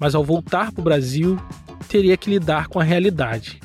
Mas 0.00 0.16
ao 0.16 0.24
voltar 0.24 0.72
para 0.72 0.80
o 0.80 0.84
Brasil, 0.84 1.38
teria 1.88 2.16
que 2.16 2.28
lidar 2.28 2.66
com 2.66 2.80
a 2.80 2.82
realidade. 2.82 3.62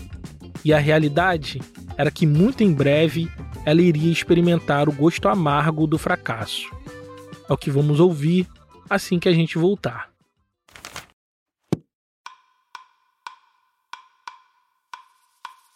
E 0.63 0.73
a 0.73 0.79
realidade 0.79 1.61
era 1.97 2.11
que 2.11 2.25
muito 2.25 2.63
em 2.63 2.73
breve 2.73 3.29
ela 3.65 3.81
iria 3.81 4.11
experimentar 4.11 4.87
o 4.87 4.91
gosto 4.91 5.27
amargo 5.27 5.87
do 5.87 5.97
fracasso. 5.97 6.69
É 7.49 7.53
o 7.53 7.57
que 7.57 7.71
vamos 7.71 7.99
ouvir 7.99 8.47
assim 8.89 9.19
que 9.19 9.29
a 9.29 9.33
gente 9.33 9.57
voltar. 9.57 10.09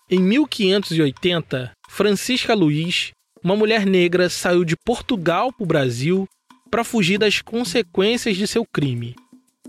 Em 0.09 0.19
1580, 0.19 1.71
Francisca 1.89 2.53
Luiz, 2.53 3.11
uma 3.41 3.55
mulher 3.55 3.85
negra, 3.85 4.29
saiu 4.29 4.65
de 4.65 4.75
Portugal 4.75 5.53
para 5.53 5.63
o 5.63 5.67
Brasil 5.67 6.27
para 6.69 6.83
fugir 6.83 7.17
das 7.17 7.41
consequências 7.41 8.35
de 8.35 8.45
seu 8.45 8.65
crime. 8.65 9.15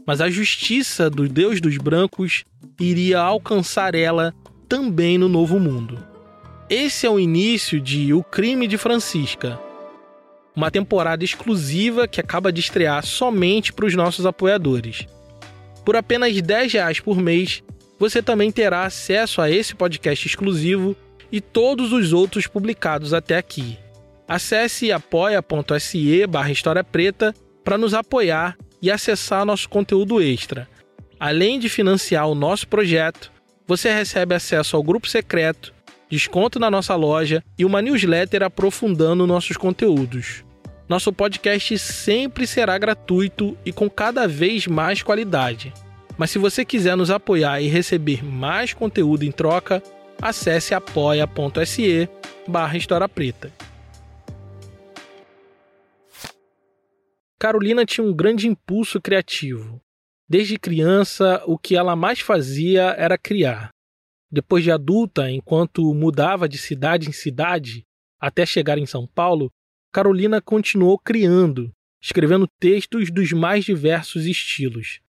Mas 0.04 0.20
a 0.20 0.28
justiça 0.28 1.08
do 1.08 1.28
Deus 1.28 1.60
dos 1.60 1.76
Brancos 1.76 2.44
iria 2.80 3.20
alcançar 3.20 3.94
ela 3.94 4.34
também 4.72 5.18
no 5.18 5.28
Novo 5.28 5.60
Mundo. 5.60 6.02
Esse 6.70 7.06
é 7.06 7.10
o 7.10 7.20
início 7.20 7.78
de 7.78 8.14
O 8.14 8.24
Crime 8.24 8.66
de 8.66 8.78
Francisca, 8.78 9.60
uma 10.56 10.70
temporada 10.70 11.22
exclusiva 11.22 12.08
que 12.08 12.18
acaba 12.18 12.50
de 12.50 12.60
estrear 12.60 13.04
somente 13.04 13.70
para 13.70 13.84
os 13.84 13.94
nossos 13.94 14.24
apoiadores. 14.24 15.06
Por 15.84 15.94
apenas 15.94 16.40
10 16.40 16.72
reais 16.72 17.00
por 17.00 17.18
mês, 17.18 17.62
você 17.98 18.22
também 18.22 18.50
terá 18.50 18.86
acesso 18.86 19.42
a 19.42 19.50
esse 19.50 19.74
podcast 19.74 20.26
exclusivo 20.26 20.96
e 21.30 21.38
todos 21.38 21.92
os 21.92 22.14
outros 22.14 22.46
publicados 22.46 23.12
até 23.12 23.36
aqui. 23.36 23.76
Acesse 24.26 24.90
apoia.se 24.90 26.26
barra 26.26 26.50
História 26.50 26.82
Preta 26.82 27.34
para 27.62 27.76
nos 27.76 27.92
apoiar 27.92 28.56
e 28.80 28.90
acessar 28.90 29.44
nosso 29.44 29.68
conteúdo 29.68 30.18
extra. 30.18 30.66
Além 31.20 31.58
de 31.58 31.68
financiar 31.68 32.26
o 32.26 32.34
nosso 32.34 32.66
projeto, 32.66 33.30
você 33.66 33.92
recebe 33.92 34.34
acesso 34.34 34.76
ao 34.76 34.82
grupo 34.82 35.08
secreto, 35.08 35.72
desconto 36.10 36.58
na 36.58 36.70
nossa 36.70 36.94
loja 36.94 37.42
e 37.58 37.64
uma 37.64 37.80
newsletter 37.80 38.42
aprofundando 38.42 39.26
nossos 39.26 39.56
conteúdos. 39.56 40.44
Nosso 40.88 41.12
podcast 41.12 41.78
sempre 41.78 42.46
será 42.46 42.76
gratuito 42.76 43.56
e 43.64 43.72
com 43.72 43.88
cada 43.88 44.28
vez 44.28 44.66
mais 44.66 45.02
qualidade. 45.02 45.72
Mas 46.18 46.30
se 46.30 46.38
você 46.38 46.64
quiser 46.64 46.96
nos 46.96 47.10
apoiar 47.10 47.60
e 47.60 47.66
receber 47.66 48.22
mais 48.24 48.72
conteúdo 48.72 49.24
em 49.24 49.32
troca, 49.32 49.82
acesse 50.20 50.74
apoia.se 50.74 52.08
barra 52.46 52.76
História 52.76 53.08
Preta. 53.08 53.50
Carolina 57.42 57.84
tinha 57.84 58.06
um 58.06 58.14
grande 58.14 58.46
impulso 58.46 59.00
criativo. 59.00 59.81
Desde 60.32 60.58
criança, 60.58 61.42
o 61.46 61.58
que 61.58 61.76
ela 61.76 61.94
mais 61.94 62.20
fazia 62.20 62.94
era 62.96 63.18
criar. 63.18 63.68
Depois 64.30 64.64
de 64.64 64.70
adulta, 64.70 65.30
enquanto 65.30 65.92
mudava 65.92 66.48
de 66.48 66.56
cidade 66.56 67.06
em 67.06 67.12
cidade 67.12 67.82
até 68.18 68.46
chegar 68.46 68.78
em 68.78 68.86
São 68.86 69.06
Paulo, 69.06 69.50
Carolina 69.92 70.40
continuou 70.40 70.98
criando, 70.98 71.70
escrevendo 72.02 72.48
textos 72.58 73.10
dos 73.10 73.30
mais 73.32 73.66
diversos 73.66 74.24
estilos. 74.24 75.00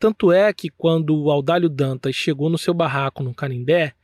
Tanto 0.00 0.32
é 0.32 0.52
que, 0.52 0.68
quando 0.68 1.16
o 1.16 1.30
Audálio 1.30 1.68
Dantas 1.68 2.16
chegou 2.16 2.50
no 2.50 2.58
seu 2.58 2.74
barraco 2.74 3.22
no 3.22 3.32
Canindé, 3.32 3.94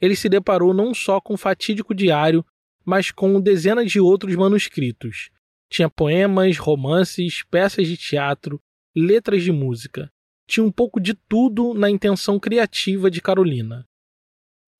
ele 0.00 0.14
se 0.14 0.28
deparou 0.28 0.72
não 0.72 0.94
só 0.94 1.20
com 1.20 1.34
o 1.34 1.36
fatídico 1.36 1.92
diário, 1.92 2.46
mas 2.84 3.10
com 3.10 3.40
dezenas 3.40 3.90
de 3.90 3.98
outros 3.98 4.36
manuscritos. 4.36 5.30
Tinha 5.68 5.90
poemas, 5.90 6.58
romances, 6.58 7.42
peças 7.42 7.88
de 7.88 7.96
teatro, 7.96 8.60
letras 8.94 9.42
de 9.42 9.50
música. 9.50 10.08
Tinha 10.48 10.64
um 10.64 10.72
pouco 10.72 10.98
de 10.98 11.12
tudo 11.12 11.74
na 11.74 11.90
intenção 11.90 12.40
criativa 12.40 13.10
de 13.10 13.20
Carolina. 13.20 13.84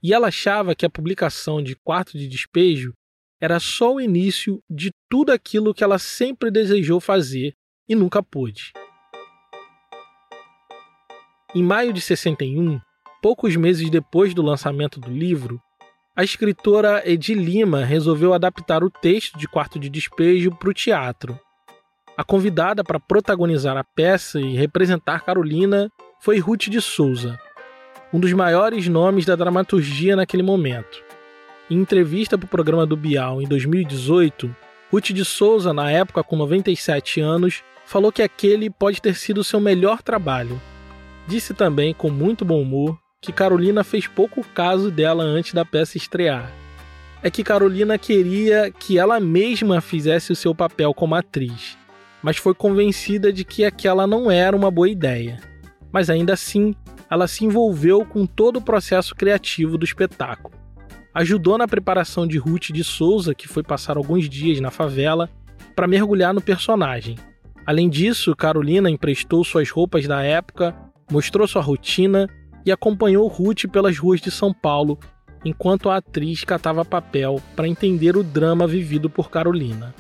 E 0.03 0.15
ela 0.15 0.29
achava 0.29 0.75
que 0.75 0.87
a 0.87 0.91
publicação 0.91 1.63
de 1.63 1.77
Quarto 1.77 2.17
de 2.17 2.27
Despejo 2.27 2.95
era 3.39 3.61
só 3.61 3.95
o 3.95 4.01
início 4.01 4.63
de 4.69 4.91
tudo 5.11 5.31
aquilo 5.31 5.75
que 5.75 5.85
ela 5.85 5.99
sempre 5.99 6.51
desejou 6.51 7.01
fazer 7.01 7.53
e 7.87 7.95
nunca 7.95 8.23
pôde. 8.23 8.73
Em 11.55 11.63
maio 11.63 11.93
de 11.93 12.01
61, 12.01 12.81
poucos 13.21 13.55
meses 13.55 13.91
depois 13.91 14.33
do 14.33 14.41
lançamento 14.41 14.99
do 14.99 15.11
livro, 15.11 15.61
a 16.17 16.25
escritora 16.25 17.03
Edi 17.09 17.35
Lima 17.35 17.85
resolveu 17.85 18.33
adaptar 18.33 18.83
o 18.83 18.91
texto 18.91 19.39
de 19.39 19.47
Quarto 19.47 19.79
de 19.79 19.91
Despejo 19.91 20.51
para 20.57 20.71
o 20.71 20.75
teatro. 20.75 21.39
A 22.19 22.25
convidada 22.25 22.83
para 22.83 22.99
protagonizar 22.99 23.77
a 23.77 23.85
peça 23.85 24.41
e 24.41 24.57
representar 24.57 25.25
Carolina 25.25 25.89
foi 26.19 26.41
Ruth 26.41 26.63
de 26.63 26.81
Souza, 26.81 27.39
um 28.13 28.19
dos 28.19 28.33
maiores 28.33 28.89
nomes 28.89 29.25
da 29.25 29.37
dramaturgia 29.37 30.17
naquele 30.17 30.43
momento. 30.43 31.01
Em 31.71 31.77
entrevista 31.77 32.37
para 32.37 32.47
o 32.47 32.49
programa 32.49 32.85
do 32.85 32.97
Bial 32.97 33.41
em 33.41 33.47
2018, 33.47 34.53
Ruth 34.91 35.11
de 35.13 35.25
Souza, 35.25 35.73
na 35.73 35.93
época 35.93 36.25
com 36.25 36.35
97 36.35 37.21
anos, 37.21 37.63
falou 37.87 38.11
que 38.11 38.21
aquele 38.21 38.69
pode 38.69 39.01
ter 39.01 39.15
sido 39.15 39.45
seu 39.45 39.61
melhor 39.61 40.03
trabalho. 40.03 40.61
Disse 41.29 41.55
também, 41.55 41.95
com 41.95 42.11
muito 42.11 42.45
bom 42.45 42.61
humor, 42.61 42.99
que 43.23 43.31
Carolina 43.31 43.85
fez 43.85 44.09
pouco 44.09 44.43
caso 44.43 44.91
dela 44.91 45.23
antes 45.23 45.55
da 45.55 45.65
peça 45.65 45.97
estrear. 45.97 46.53
É 47.23 47.31
que 47.31 47.45
Carolina 47.45 47.97
queria 47.97 48.73
que 48.73 48.99
ela 48.99 49.21
mesma 49.21 49.81
fizesse 49.81 50.33
o 50.33 50.37
seu 50.37 50.53
papel 50.53 50.93
como 50.93 51.15
atriz, 51.15 51.78
mas 52.23 52.37
foi 52.37 52.55
convencida 52.55 53.33
de 53.33 53.45
que 53.45 53.65
aquela 53.65 54.07
não 54.07 54.31
era 54.31 54.57
uma 54.57 54.71
boa 54.71 54.89
ideia. 54.89 55.41
Mas 55.93 56.11
ainda 56.11 56.33
assim, 56.33 56.75
ela 57.11 57.27
se 57.27 57.45
envolveu 57.45 58.05
com 58.05 58.27
todo 58.27 58.57
o 58.57 58.63
processo 58.63 59.15
criativo 59.15 59.79
do 59.79 59.85
espetáculo 59.85 60.59
ajudou 61.19 61.59
na 61.59 61.67
preparação 61.67 62.29
de 62.29 62.39
Ruth 62.39 62.71
de 62.71 62.85
Souza, 62.85 63.35
que 63.35 63.49
foi 63.49 63.65
passar 63.65 63.97
alguns 63.97 64.29
dias 64.29 64.61
na 64.61 64.71
favela, 64.71 65.29
para 65.75 65.89
mergulhar 65.89 66.33
no 66.33 66.41
personagem. 66.41 67.17
Além 67.67 67.89
disso, 67.89 68.37
Carolina 68.37 68.89
emprestou 68.89 69.43
suas 69.43 69.69
roupas 69.69 70.07
da 70.07 70.23
época, 70.23 70.75
mostrou 71.11 71.49
sua 71.49 71.61
rotina 71.61 72.29
e 72.65 72.71
acompanhou 72.71 73.27
Ruth 73.27 73.67
pelas 73.67 73.99
ruas 73.99 74.21
de 74.21 74.31
São 74.31 74.55
Paulo 74.55 74.97
enquanto 75.45 75.91
a 75.91 75.97
atriz 75.97 76.45
catava 76.45 76.85
papel 76.85 77.43
para 77.57 77.67
entender 77.67 78.17
o 78.17 78.23
drama 78.23 78.65
vivido 78.67 79.11
por 79.11 79.29
Carolina. 79.29 79.93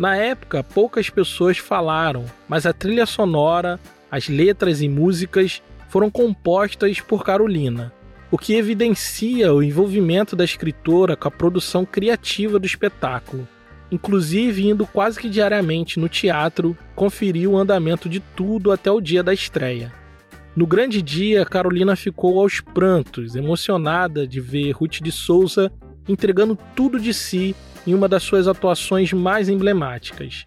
Na 0.00 0.16
época, 0.16 0.64
poucas 0.64 1.08
pessoas 1.08 1.58
falaram, 1.58 2.24
mas 2.48 2.66
a 2.66 2.72
trilha 2.72 3.06
sonora, 3.06 3.78
as 4.10 4.28
letras 4.28 4.82
e 4.82 4.88
músicas 4.88 5.62
foram 5.88 6.10
compostas 6.10 7.00
por 7.00 7.22
Carolina 7.22 7.92
o 8.30 8.38
que 8.38 8.54
evidencia 8.54 9.52
o 9.52 9.62
envolvimento 9.62 10.36
da 10.36 10.44
escritora 10.44 11.16
com 11.16 11.26
a 11.26 11.30
produção 11.30 11.84
criativa 11.84 12.58
do 12.58 12.66
espetáculo, 12.66 13.46
inclusive 13.90 14.68
indo 14.68 14.86
quase 14.86 15.18
que 15.18 15.28
diariamente 15.28 15.98
no 15.98 16.08
teatro 16.08 16.76
conferir 16.94 17.50
o 17.50 17.56
andamento 17.56 18.08
de 18.08 18.20
tudo 18.20 18.70
até 18.70 18.90
o 18.90 19.00
dia 19.00 19.22
da 19.22 19.34
estreia. 19.34 19.92
No 20.54 20.66
grande 20.66 21.02
dia, 21.02 21.44
Carolina 21.44 21.96
ficou 21.96 22.40
aos 22.40 22.60
prantos, 22.60 23.34
emocionada 23.34 24.26
de 24.26 24.40
ver 24.40 24.72
Ruth 24.72 25.00
de 25.00 25.10
Souza 25.10 25.72
entregando 26.08 26.56
tudo 26.74 26.98
de 26.98 27.12
si 27.12 27.54
em 27.86 27.94
uma 27.94 28.08
das 28.08 28.22
suas 28.22 28.46
atuações 28.46 29.12
mais 29.12 29.48
emblemáticas. 29.48 30.46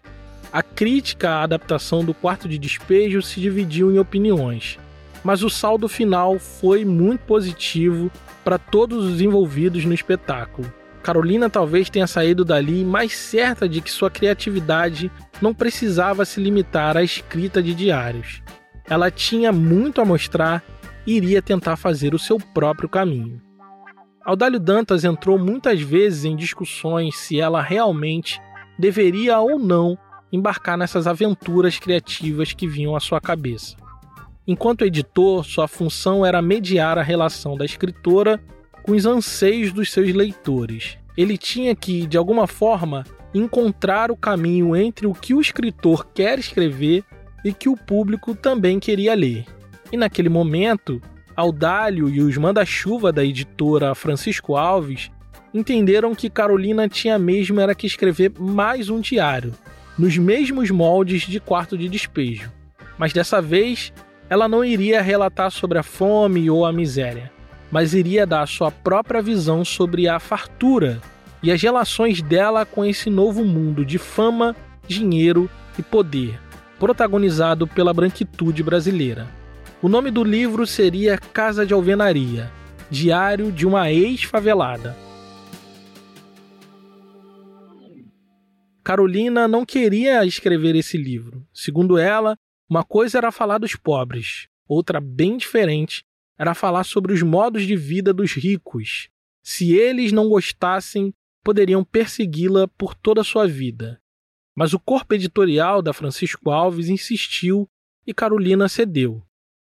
A 0.52 0.62
crítica 0.62 1.30
à 1.30 1.42
adaptação 1.42 2.04
do 2.04 2.14
Quarto 2.14 2.48
de 2.48 2.58
Despejo 2.58 3.20
se 3.22 3.40
dividiu 3.40 3.92
em 3.92 3.98
opiniões 3.98 4.78
mas 5.24 5.42
o 5.42 5.48
saldo 5.48 5.88
final 5.88 6.38
foi 6.38 6.84
muito 6.84 7.22
positivo 7.22 8.12
para 8.44 8.58
todos 8.58 9.06
os 9.06 9.22
envolvidos 9.22 9.86
no 9.86 9.94
espetáculo. 9.94 10.70
Carolina 11.02 11.48
talvez 11.48 11.88
tenha 11.88 12.06
saído 12.06 12.44
dali 12.44 12.84
mais 12.84 13.16
certa 13.16 13.66
de 13.68 13.80
que 13.80 13.90
sua 13.90 14.10
criatividade 14.10 15.10
não 15.40 15.54
precisava 15.54 16.24
se 16.24 16.40
limitar 16.40 16.96
à 16.96 17.02
escrita 17.02 17.62
de 17.62 17.74
diários. 17.74 18.42
Ela 18.88 19.10
tinha 19.10 19.50
muito 19.50 20.00
a 20.00 20.04
mostrar 20.04 20.62
e 21.06 21.16
iria 21.16 21.40
tentar 21.40 21.76
fazer 21.76 22.14
o 22.14 22.18
seu 22.18 22.38
próprio 22.38 22.88
caminho. 22.88 23.40
Audálio 24.24 24.58
Dantas 24.58 25.04
entrou 25.04 25.38
muitas 25.38 25.82
vezes 25.82 26.24
em 26.24 26.34
discussões 26.34 27.14
se 27.14 27.38
ela 27.38 27.60
realmente 27.60 28.40
deveria 28.78 29.38
ou 29.38 29.58
não 29.58 29.98
embarcar 30.32 30.78
nessas 30.78 31.06
aventuras 31.06 31.78
criativas 31.78 32.54
que 32.54 32.66
vinham 32.66 32.96
à 32.96 33.00
sua 33.00 33.20
cabeça. 33.20 33.76
Enquanto 34.46 34.84
editor, 34.84 35.44
sua 35.44 35.68
função 35.68 36.24
era 36.24 36.40
mediar 36.40 36.98
a 36.98 37.02
relação 37.02 37.54
da 37.54 37.66
escritora 37.66 38.42
com 38.82 38.92
os 38.92 39.04
anseios 39.04 39.72
dos 39.72 39.92
seus 39.92 40.10
leitores. 40.14 40.96
Ele 41.16 41.36
tinha 41.36 41.74
que, 41.74 42.06
de 42.06 42.16
alguma 42.16 42.46
forma, 42.46 43.04
encontrar 43.34 44.10
o 44.10 44.16
caminho 44.16 44.74
entre 44.74 45.06
o 45.06 45.12
que 45.12 45.34
o 45.34 45.40
escritor 45.40 46.06
quer 46.14 46.38
escrever 46.38 47.04
e 47.44 47.52
que 47.52 47.68
o 47.68 47.76
público 47.76 48.34
também 48.34 48.80
queria 48.80 49.14
ler. 49.14 49.44
E 49.92 49.98
naquele 49.98 50.30
momento, 50.30 51.00
Audálio 51.36 52.08
e 52.08 52.20
os 52.20 52.36
manda-chuva 52.36 53.12
da 53.12 53.24
editora 53.24 53.94
Francisco 53.94 54.54
Alves 54.54 55.10
entenderam 55.52 56.14
que 56.14 56.30
Carolina 56.30 56.88
tinha 56.88 57.18
mesmo 57.18 57.60
era 57.60 57.74
que 57.74 57.86
escrever 57.86 58.32
mais 58.38 58.88
um 58.88 59.00
diário, 59.00 59.52
nos 59.98 60.16
mesmos 60.16 60.70
moldes 60.70 61.22
de 61.22 61.40
quarto 61.40 61.76
de 61.76 61.88
despejo. 61.88 62.52
Mas 62.96 63.12
dessa 63.12 63.42
vez, 63.42 63.92
ela 64.30 64.48
não 64.48 64.64
iria 64.64 65.02
relatar 65.02 65.50
sobre 65.50 65.78
a 65.78 65.82
fome 65.82 66.48
ou 66.48 66.64
a 66.64 66.72
miséria, 66.72 67.32
mas 67.70 67.94
iria 67.94 68.24
dar 68.24 68.46
sua 68.46 68.70
própria 68.70 69.20
visão 69.20 69.64
sobre 69.64 70.08
a 70.08 70.20
fartura 70.20 71.00
e 71.42 71.50
as 71.50 71.60
relações 71.60 72.22
dela 72.22 72.64
com 72.64 72.84
esse 72.84 73.10
novo 73.10 73.44
mundo 73.44 73.84
de 73.84 73.98
fama, 73.98 74.54
dinheiro 74.86 75.50
e 75.76 75.82
poder, 75.82 76.38
protagonizado 76.78 77.66
pela 77.66 77.92
branquitude 77.92 78.62
brasileira. 78.62 79.28
O 79.84 79.88
nome 79.90 80.10
do 80.10 80.24
livro 80.24 80.66
seria 80.66 81.18
Casa 81.18 81.66
de 81.66 81.74
Alvenaria 81.74 82.50
Diário 82.90 83.52
de 83.52 83.66
uma 83.66 83.92
Ex-Favelada. 83.92 84.96
Carolina 88.82 89.46
não 89.46 89.62
queria 89.66 90.24
escrever 90.24 90.74
esse 90.74 90.96
livro. 90.96 91.46
Segundo 91.52 91.98
ela, 91.98 92.34
uma 92.66 92.82
coisa 92.82 93.18
era 93.18 93.30
falar 93.30 93.58
dos 93.58 93.76
pobres, 93.76 94.48
outra 94.66 95.02
bem 95.02 95.36
diferente 95.36 96.02
era 96.38 96.54
falar 96.54 96.84
sobre 96.84 97.12
os 97.12 97.20
modos 97.20 97.64
de 97.66 97.76
vida 97.76 98.10
dos 98.10 98.32
ricos. 98.32 99.10
Se 99.42 99.74
eles 99.74 100.12
não 100.12 100.30
gostassem, 100.30 101.12
poderiam 101.44 101.84
persegui-la 101.84 102.66
por 102.68 102.94
toda 102.94 103.20
a 103.20 103.24
sua 103.24 103.46
vida. 103.46 104.00
Mas 104.56 104.72
o 104.72 104.80
corpo 104.80 105.12
editorial 105.12 105.82
da 105.82 105.92
Francisco 105.92 106.50
Alves 106.50 106.88
insistiu 106.88 107.68
e 108.06 108.14
Carolina 108.14 108.66
cedeu. 108.66 109.22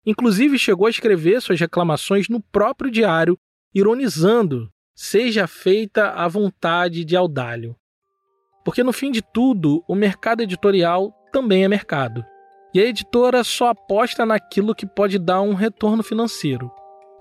Inclusive 0.07 0.57
chegou 0.59 0.87
a 0.87 0.90
escrever 0.90 1.42
suas 1.42 1.59
reclamações 1.59 2.29
no 2.29 2.40
próprio 2.40 2.90
diário, 2.90 3.37
ironizando: 3.75 4.71
seja 4.95 5.49
feita 5.49 6.11
a 6.11 6.29
vontade 6.29 7.05
de 7.05 7.16
Audálio. 7.16 7.75
Porque 8.64 8.85
no 8.85 8.92
fim 8.92 9.11
de 9.11 9.21
tudo, 9.21 9.85
o 9.88 9.95
mercado 9.95 10.42
editorial 10.42 11.12
também 11.33 11.64
é 11.64 11.69
mercado. 11.69 12.25
E 12.73 12.81
a 12.81 12.85
editora 12.85 13.42
só 13.42 13.69
aposta 13.69 14.25
naquilo 14.25 14.75
que 14.75 14.87
pode 14.87 15.19
dar 15.19 15.40
um 15.40 15.55
retorno 15.55 16.03
financeiro. 16.03 16.71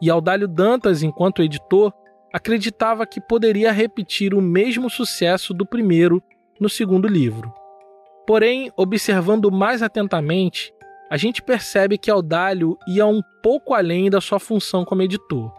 E 0.02 0.10
Audálio 0.10 0.48
Dantas, 0.48 1.02
enquanto 1.02 1.42
editor, 1.42 1.94
acreditava 2.34 3.06
que 3.06 3.22
poderia 3.22 3.72
repetir 3.72 4.34
o 4.34 4.42
mesmo 4.42 4.90
sucesso 4.90 5.54
do 5.54 5.66
primeiro 5.66 6.22
no 6.60 6.68
segundo 6.68 7.08
livro. 7.08 7.54
Porém, 8.28 8.72
observando 8.76 9.52
mais 9.52 9.82
atentamente, 9.82 10.74
a 11.16 11.18
gente 11.18 11.42
percebe 11.42 11.98
que 11.98 12.12
Audálio 12.12 12.78
ia 12.86 13.08
um 13.08 13.22
pouco 13.42 13.74
além 13.74 14.10
da 14.10 14.20
sua 14.20 14.38
função 14.38 14.84
como 14.84 15.02
editor. 15.02 15.50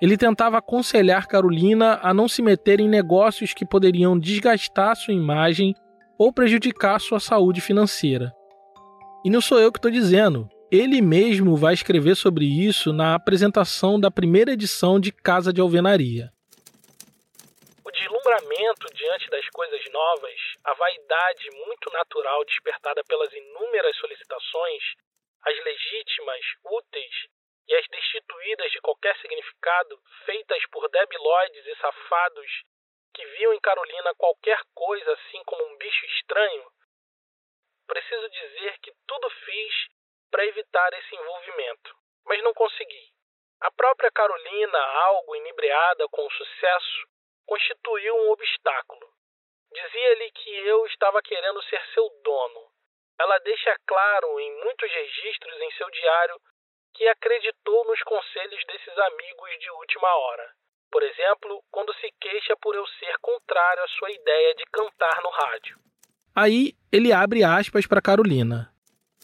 Ele 0.00 0.16
tentava 0.16 0.58
aconselhar 0.58 1.26
Carolina 1.26 1.98
a 2.00 2.14
não 2.14 2.28
se 2.28 2.40
meter 2.40 2.78
em 2.78 2.88
negócios 2.88 3.52
que 3.52 3.66
poderiam 3.66 4.16
desgastar 4.16 4.94
sua 4.94 5.12
imagem 5.12 5.74
ou 6.16 6.32
prejudicar 6.32 7.00
sua 7.00 7.18
saúde 7.18 7.60
financeira. 7.60 8.32
E 9.24 9.30
não 9.30 9.40
sou 9.40 9.58
eu 9.58 9.72
que 9.72 9.78
estou 9.78 9.90
dizendo, 9.90 10.48
ele 10.70 11.02
mesmo 11.02 11.56
vai 11.56 11.74
escrever 11.74 12.14
sobre 12.14 12.44
isso 12.44 12.92
na 12.92 13.16
apresentação 13.16 13.98
da 13.98 14.12
primeira 14.12 14.52
edição 14.52 15.00
de 15.00 15.10
Casa 15.10 15.52
de 15.52 15.60
Alvenaria 15.60 16.30
deslumbramento 17.90 18.86
diante 18.94 19.28
das 19.30 19.48
coisas 19.50 19.84
novas, 19.90 20.40
a 20.64 20.74
vaidade 20.74 21.50
muito 21.52 21.90
natural 21.90 22.44
despertada 22.44 23.02
pelas 23.04 23.32
inúmeras 23.32 23.96
solicitações, 23.96 24.82
as 25.42 25.64
legítimas, 25.64 26.40
úteis 26.64 27.14
e 27.68 27.74
as 27.74 27.86
destituídas 27.88 28.70
de 28.72 28.80
qualquer 28.80 29.16
significado, 29.18 30.00
feitas 30.24 30.64
por 30.70 30.88
debilóides 30.88 31.66
e 31.66 31.76
safados 31.76 32.50
que 33.14 33.24
viam 33.26 33.52
em 33.52 33.60
Carolina 33.60 34.14
qualquer 34.16 34.60
coisa 34.74 35.12
assim 35.12 35.42
como 35.44 35.64
um 35.66 35.76
bicho 35.76 36.06
estranho, 36.06 36.70
preciso 37.86 38.28
dizer 38.30 38.78
que 38.78 38.92
tudo 39.06 39.30
fiz 39.30 39.74
para 40.30 40.46
evitar 40.46 40.92
esse 40.94 41.14
envolvimento, 41.14 41.94
mas 42.24 42.42
não 42.42 42.54
consegui. 42.54 43.12
A 43.60 43.70
própria 43.72 44.10
Carolina, 44.12 44.78
algo 44.78 45.36
inebriada 45.36 46.08
com 46.08 46.24
o 46.24 46.30
sucesso, 46.30 47.08
constituiu 47.50 48.14
um 48.14 48.30
obstáculo. 48.30 49.10
Dizia-lhe 49.72 50.30
que 50.30 50.50
eu 50.68 50.86
estava 50.86 51.20
querendo 51.20 51.60
ser 51.64 51.82
seu 51.92 52.08
dono. 52.22 52.70
Ela 53.18 53.38
deixa 53.38 53.74
claro 53.88 54.38
em 54.38 54.62
muitos 54.62 54.88
registros 54.88 55.60
em 55.60 55.70
seu 55.72 55.90
diário 55.90 56.40
que 56.94 57.08
acreditou 57.08 57.84
nos 57.86 58.00
conselhos 58.04 58.64
desses 58.66 58.96
amigos 58.96 59.50
de 59.58 59.70
última 59.72 60.08
hora. 60.14 60.54
Por 60.92 61.02
exemplo, 61.02 61.60
quando 61.72 61.92
se 61.94 62.12
queixa 62.20 62.56
por 62.62 62.76
eu 62.76 62.86
ser 62.86 63.18
contrário 63.18 63.82
à 63.82 63.88
sua 63.88 64.12
ideia 64.12 64.54
de 64.54 64.64
cantar 64.66 65.20
no 65.20 65.30
rádio. 65.30 65.76
Aí 66.36 66.72
ele 66.92 67.12
abre 67.12 67.42
aspas 67.42 67.84
para 67.84 68.02
Carolina. 68.02 68.72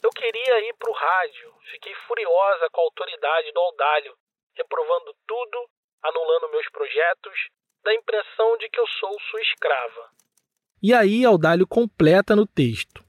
Eu 0.03 0.11
queria 0.11 0.69
ir 0.69 0.75
para 0.75 0.91
o 0.91 0.95
rádio. 0.95 1.55
Fiquei 1.71 1.95
furiosa 2.09 2.69
com 2.73 2.81
a 2.81 2.85
autoridade 2.85 3.53
do 3.53 3.61
Aldalho, 3.61 4.17
reprovando 4.57 5.15
tudo, 5.27 5.71
anulando 6.03 6.51
meus 6.51 6.69
projetos, 6.71 7.56
da 7.87 7.95
impressão 7.95 8.59
de 8.59 8.69
que 8.69 8.81
eu 8.81 8.87
sou 8.99 9.17
sua 9.31 9.41
escrava. 9.43 10.11
E 10.83 10.93
aí 10.93 11.25
Audálio 11.25 11.67
completa 11.67 12.35
no 12.35 12.45
texto. 12.45 13.05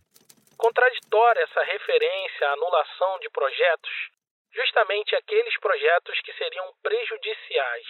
Contraditória 0.55 1.41
essa 1.41 1.63
referência 1.63 2.47
à 2.47 2.53
anulação 2.53 3.19
de 3.19 3.29
projetos, 3.31 3.91
justamente 4.53 5.15
aqueles 5.15 5.59
projetos 5.59 6.21
que 6.21 6.31
seriam 6.33 6.65
prejudiciais. 6.83 7.87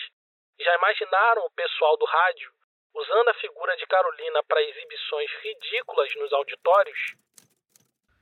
Já 0.60 0.76
imaginaram 0.78 1.46
o 1.46 1.52
pessoal 1.52 1.98
do 1.98 2.06
rádio 2.06 2.52
usando 2.96 3.30
a 3.30 3.34
figura 3.36 3.76
de 3.76 3.86
Carolina 3.86 4.42
para 4.48 4.64
exibições 4.64 5.30
ridículas 5.44 6.10
nos 6.16 6.34
auditórios? 6.34 7.16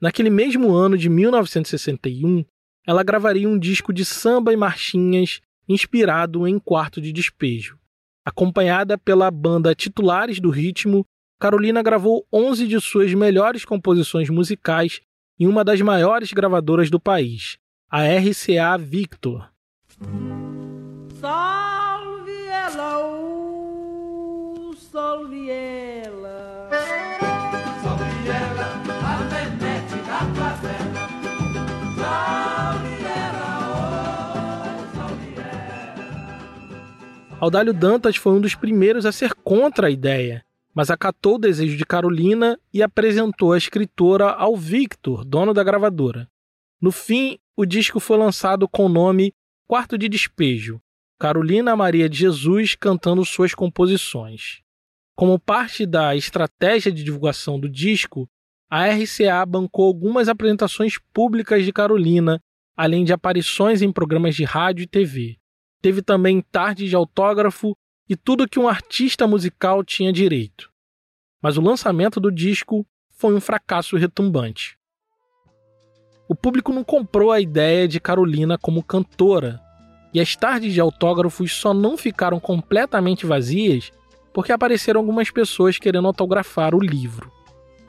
Naquele 0.01 0.29
mesmo 0.29 0.75
ano 0.75 0.97
de 0.97 1.07
1961, 1.07 2.43
ela 2.85 3.03
gravaria 3.03 3.47
um 3.47 3.57
disco 3.57 3.93
de 3.93 4.03
samba 4.03 4.51
e 4.51 4.57
marchinhas 4.57 5.39
inspirado 5.69 6.47
em 6.47 6.59
Quarto 6.59 6.99
de 6.99 7.13
Despejo. 7.13 7.79
Acompanhada 8.25 8.97
pela 8.97 9.29
banda 9.29 9.75
Titulares 9.75 10.39
do 10.39 10.49
Ritmo, 10.49 11.05
Carolina 11.39 11.83
gravou 11.83 12.25
11 12.33 12.67
de 12.67 12.81
suas 12.81 13.13
melhores 13.13 13.63
composições 13.63 14.29
musicais 14.29 14.99
em 15.39 15.45
uma 15.47 15.63
das 15.63 15.79
maiores 15.81 16.33
gravadoras 16.33 16.89
do 16.89 16.99
país, 16.99 17.57
a 17.89 18.01
RCA 18.01 18.77
Victor. 18.79 19.49
Salve 21.19 22.31
uh, 24.71 24.75
salve 24.75 25.51
Audálio 37.45 37.75
Dantas 37.75 38.15
foi 38.15 38.33
um 38.33 38.41
dos 38.41 38.55
primeiros 38.55 39.05
a 39.05 39.11
ser 39.11 39.35
contra 39.35 39.85
a 39.85 39.91
ideia, 39.91 40.43
mas 40.73 40.89
acatou 40.89 41.35
o 41.35 41.37
desejo 41.37 41.77
de 41.77 41.85
Carolina 41.85 42.59
e 42.73 42.81
apresentou 42.81 43.53
a 43.53 43.57
escritora 43.59 44.31
ao 44.31 44.57
Victor, 44.57 45.23
dono 45.23 45.53
da 45.53 45.63
gravadora. 45.63 46.27
No 46.81 46.91
fim, 46.91 47.37
o 47.55 47.63
disco 47.63 47.99
foi 47.99 48.17
lançado 48.17 48.67
com 48.67 48.87
o 48.87 48.89
nome 48.89 49.31
Quarto 49.67 49.95
de 49.95 50.09
Despejo, 50.09 50.81
Carolina 51.19 51.75
Maria 51.75 52.09
de 52.09 52.17
Jesus 52.17 52.73
cantando 52.73 53.23
suas 53.23 53.53
composições. 53.53 54.61
Como 55.15 55.37
parte 55.37 55.85
da 55.85 56.15
estratégia 56.15 56.91
de 56.91 57.03
divulgação 57.03 57.59
do 57.59 57.69
disco, 57.69 58.27
a 58.67 58.87
RCA 58.87 59.45
bancou 59.45 59.85
algumas 59.85 60.27
apresentações 60.27 60.97
públicas 61.13 61.63
de 61.63 61.71
Carolina, 61.71 62.41
além 62.75 63.05
de 63.05 63.13
aparições 63.13 63.83
em 63.83 63.91
programas 63.91 64.33
de 64.33 64.43
rádio 64.43 64.81
e 64.81 64.87
TV. 64.87 65.37
Teve 65.85 66.01
também 66.01 66.41
tarde 66.41 66.89
de 66.89 66.95
autógrafo 66.95 67.77
e 68.09 68.15
tudo 68.15 68.49
que 68.49 68.59
um 68.59 68.67
artista 68.67 69.27
musical 69.27 69.83
tinha 69.83 70.11
direito. 70.11 70.71
Mas 71.39 71.57
o 71.57 71.61
lançamento 71.61 72.19
do 72.19 72.31
disco 72.31 72.83
foi 73.11 73.35
um 73.35 73.39
fracasso 73.39 73.95
retumbante. 73.95 74.79
O 76.27 76.33
público 76.33 76.73
não 76.73 76.83
comprou 76.83 77.31
a 77.31 77.39
ideia 77.39 77.87
de 77.87 77.99
Carolina 77.99 78.57
como 78.57 78.81
cantora, 78.81 79.61
e 80.11 80.19
as 80.19 80.35
tardes 80.35 80.73
de 80.73 80.81
autógrafos 80.81 81.53
só 81.53 81.71
não 81.71 81.95
ficaram 81.95 82.39
completamente 82.39 83.27
vazias 83.27 83.91
porque 84.33 84.51
apareceram 84.51 85.01
algumas 85.01 85.29
pessoas 85.29 85.77
querendo 85.77 86.07
autografar 86.07 86.73
o 86.73 86.79
livro. 86.79 87.31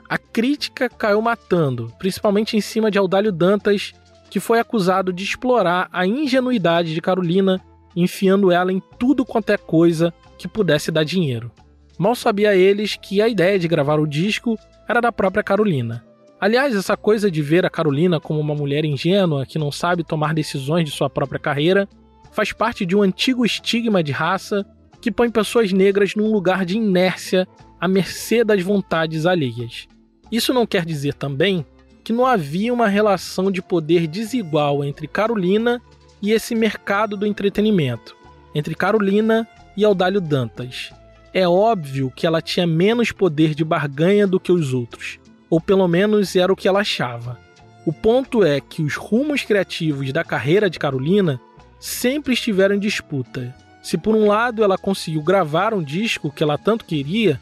A 0.07 0.19
crítica 0.19 0.87
caiu 0.87 1.19
matando, 1.19 1.91
principalmente 1.97 2.55
em 2.55 2.61
cima 2.61 2.91
de 2.91 2.99
Audálio 2.99 3.31
Dantas, 3.31 3.91
que 4.29 4.39
foi 4.39 4.59
acusado 4.59 5.11
de 5.11 5.23
explorar 5.23 5.89
a 5.91 6.05
ingenuidade 6.05 6.93
de 6.93 7.01
Carolina 7.01 7.59
enfiando 8.01 8.51
ela 8.51 8.71
em 8.71 8.81
tudo 8.99 9.25
quanto 9.25 9.49
é 9.49 9.57
coisa 9.57 10.13
que 10.37 10.47
pudesse 10.47 10.91
dar 10.91 11.03
dinheiro. 11.03 11.51
Mal 11.97 12.13
sabia 12.13 12.55
eles 12.55 12.95
que 12.95 13.21
a 13.21 13.27
ideia 13.27 13.57
de 13.57 13.67
gravar 13.67 13.99
o 13.99 14.05
disco 14.05 14.57
era 14.87 15.01
da 15.01 15.11
própria 15.11 15.43
Carolina. 15.43 16.05
Aliás, 16.39 16.75
essa 16.75 16.95
coisa 16.95 17.31
de 17.31 17.41
ver 17.41 17.65
a 17.65 17.69
Carolina 17.69 18.19
como 18.19 18.39
uma 18.39 18.53
mulher 18.53 18.85
ingênua 18.85 19.47
que 19.47 19.57
não 19.57 19.71
sabe 19.71 20.03
tomar 20.03 20.35
decisões 20.35 20.85
de 20.85 20.91
sua 20.91 21.09
própria 21.09 21.39
carreira 21.39 21.89
faz 22.31 22.53
parte 22.53 22.85
de 22.85 22.95
um 22.95 23.01
antigo 23.01 23.43
estigma 23.43 24.03
de 24.03 24.11
raça 24.11 24.63
que 25.01 25.11
põe 25.11 25.31
pessoas 25.31 25.73
negras 25.73 26.13
num 26.13 26.31
lugar 26.31 26.63
de 26.65 26.77
inércia 26.77 27.47
à 27.79 27.87
mercê 27.87 28.43
das 28.43 28.61
vontades 28.61 29.25
alheias. 29.25 29.87
Isso 30.31 30.53
não 30.53 30.67
quer 30.67 30.85
dizer 30.85 31.15
também 31.15 31.65
que 32.03 32.13
não 32.13 32.27
havia 32.27 32.71
uma 32.71 32.87
relação 32.87 33.51
de 33.51 33.61
poder 33.61 34.05
desigual 34.05 34.83
entre 34.83 35.07
Carolina 35.07 35.81
e 36.21 36.31
esse 36.31 36.55
mercado 36.55 37.15
do 37.15 37.25
entretenimento, 37.25 38.15
entre 38.53 38.75
Carolina 38.75 39.47
e 39.75 39.85
Audálio 39.85 40.19
Dantas. 40.19 40.91
É 41.33 41.47
óbvio 41.47 42.11
que 42.15 42.25
ela 42.25 42.41
tinha 42.41 42.65
menos 42.65 43.11
poder 43.11 43.53
de 43.53 43.63
barganha 43.63 44.25
do 44.25 44.39
que 44.39 44.51
os 44.51 44.73
outros, 44.73 45.19
ou 45.49 45.61
pelo 45.61 45.87
menos 45.87 46.35
era 46.35 46.51
o 46.51 46.55
que 46.55 46.67
ela 46.67 46.79
achava. 46.79 47.39
O 47.85 47.93
ponto 47.93 48.43
é 48.43 48.59
que 48.59 48.81
os 48.81 48.95
rumos 48.95 49.43
criativos 49.43 50.11
da 50.11 50.23
carreira 50.23 50.69
de 50.69 50.79
Carolina 50.79 51.39
sempre 51.79 52.33
estiveram 52.33 52.75
em 52.75 52.79
disputa. 52.79 53.55
Se 53.81 53.97
por 53.97 54.15
um 54.15 54.27
lado 54.27 54.63
ela 54.63 54.77
conseguiu 54.77 55.21
gravar 55.21 55.73
um 55.73 55.83
disco 55.83 56.31
que 56.31 56.43
ela 56.43 56.57
tanto 56.57 56.85
queria, 56.85 57.39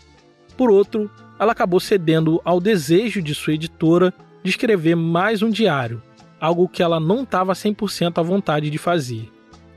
por 0.57 0.69
outro, 0.69 1.09
ela 1.39 1.51
acabou 1.51 1.79
cedendo 1.79 2.41
ao 2.45 2.59
desejo 2.59 3.21
de 3.21 3.33
sua 3.33 3.53
editora 3.53 4.13
de 4.43 4.49
escrever 4.49 4.95
mais 4.95 5.41
um 5.41 5.49
diário, 5.49 6.01
algo 6.45 6.69
que 6.69 6.83
ela 6.83 6.99
não 6.99 7.23
estava 7.23 7.53
100% 7.53 8.19
à 8.19 8.21
vontade 8.21 8.69
de 8.69 8.77
fazer. 8.77 9.31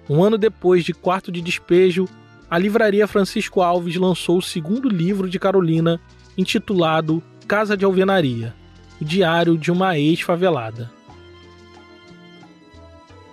Um 0.09 0.22
ano 0.22 0.38
depois 0.38 0.85
de 0.85 0.92
Quarto 0.92 1.33
de 1.33 1.40
Despejo, 1.40 2.07
a 2.50 2.59
livraria 2.59 3.07
Francisco 3.07 3.61
Alves 3.61 3.96
lançou 3.96 4.38
o 4.38 4.42
segundo 4.42 4.88
livro 4.88 5.28
de 5.28 5.38
Carolina, 5.38 6.00
intitulado 6.37 7.22
Casa 7.46 7.76
de 7.76 7.85
Alvenaria, 7.85 8.54
o 9.00 9.04
diário 9.04 9.57
de 9.57 9.70
uma 9.70 9.98
ex-favelada. 9.98 10.90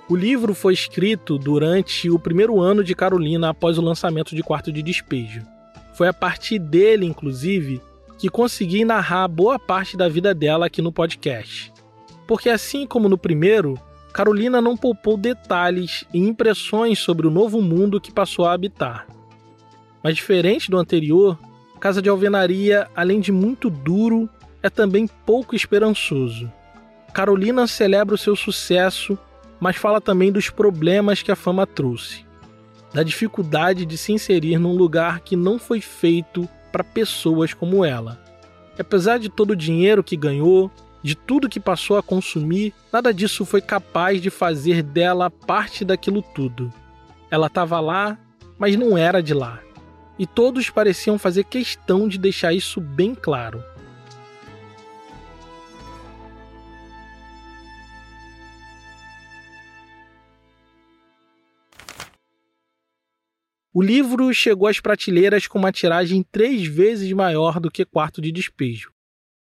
O 0.08 0.16
livro 0.16 0.54
foi 0.54 0.74
escrito 0.74 1.38
durante 1.38 2.10
o 2.10 2.20
primeiro 2.20 2.62
ano 2.62 2.84
de 2.84 2.94
Carolina 2.94 3.50
após 3.50 3.78
o 3.78 3.82
lançamento 3.82 4.36
de 4.36 4.44
Quarto 4.44 4.72
de 4.72 4.84
Despejo. 4.84 5.42
Foi 5.94 6.08
a 6.08 6.14
partir 6.14 6.60
dele, 6.60 7.06
inclusive, 7.06 7.82
que 8.18 8.30
consegui 8.30 8.86
narrar 8.86 9.28
boa 9.28 9.58
parte 9.58 9.98
da 9.98 10.08
vida 10.08 10.34
dela 10.34 10.68
aqui 10.68 10.82
no 10.82 10.92
podcast. 10.92 11.75
Porque 12.28 12.50
assim 12.50 12.86
como 12.88 13.10
no 13.10 13.18
primeiro, 13.18 13.80
Carolina 14.14 14.62
não 14.62 14.78
poupou 14.78 15.18
detalhes 15.18 16.06
e 16.14 16.20
impressões 16.20 17.00
sobre 17.00 17.28
o 17.28 17.32
novo 17.32 17.62
mundo 17.62 18.02
que 18.02 18.12
passou 18.12 18.46
a 18.46 18.54
habitar. 18.54 19.08
Mas 20.04 20.16
diferente 20.16 20.70
do 20.70 20.78
anterior, 20.78 21.38
Casa 21.80 22.02
de 22.02 22.10
Alvenaria, 22.10 22.88
além 22.96 23.20
de 23.20 23.32
muito 23.32 23.70
duro, 23.70 24.30
é 24.64 24.70
também 24.70 25.08
pouco 25.26 25.56
esperançoso. 25.56 26.52
Carolina 27.14 27.68
celebra 27.68 28.16
o 28.16 28.18
seu 28.18 28.36
sucesso 28.36 29.18
mas 29.60 29.78
fala 29.78 30.02
também 30.02 30.32
dos 30.32 30.50
problemas 30.50 31.22
que 31.22 31.32
a 31.32 31.36
fama 31.36 31.66
trouxe, 31.66 32.26
da 32.94 33.04
dificuldade 33.04 33.86
de 33.86 33.98
se 33.98 34.12
inserir 34.12 34.58
num 34.60 34.76
lugar 34.76 35.22
que 35.22 35.36
não 35.36 35.58
foi 35.58 35.82
feito 35.82 36.48
para 36.72 36.84
pessoas 36.84 37.54
como 37.54 37.84
ela. 37.84 38.22
Apesar 38.78 39.18
de 39.18 39.30
todo 39.30 39.52
o 39.52 39.56
dinheiro 39.56 40.04
que 40.04 40.18
ganhou, 40.18 40.70
de 41.06 41.14
tudo 41.14 41.48
que 41.48 41.60
passou 41.60 42.00
a 42.00 42.02
consumir, 42.02 42.74
nada 42.92 43.14
disso 43.14 43.46
foi 43.46 43.62
capaz 43.62 44.20
de 44.20 44.32
fazer 44.32 44.82
dela 44.82 45.30
parte 45.30 45.86
daquilo 45.86 46.24
tudo. 46.24 46.74
Ela 47.30 47.46
estava 47.46 47.80
lá, 47.80 48.18
mas 48.58 48.76
não 48.76 48.98
era 48.98 49.22
de 49.22 49.32
lá. 49.32 49.62
E 50.18 50.26
todos 50.26 50.72
pareciam 50.72 51.20
fazer 51.20 51.44
questão 51.44 52.08
de 52.08 52.18
deixar 52.18 52.54
isso 52.54 52.82
bem 52.82 53.14
claro. 53.14 53.64
O 63.72 63.80
livro 63.80 64.34
chegou 64.34 64.68
às 64.68 64.80
prateleiras 64.80 65.46
com 65.46 65.60
uma 65.60 65.72
tiragem 65.72 66.26
três 66.32 66.66
vezes 66.66 67.12
maior 67.12 67.60
do 67.60 67.70
que 67.70 67.86
Quarto 67.86 68.20
de 68.20 68.32
Despejo, 68.32 68.95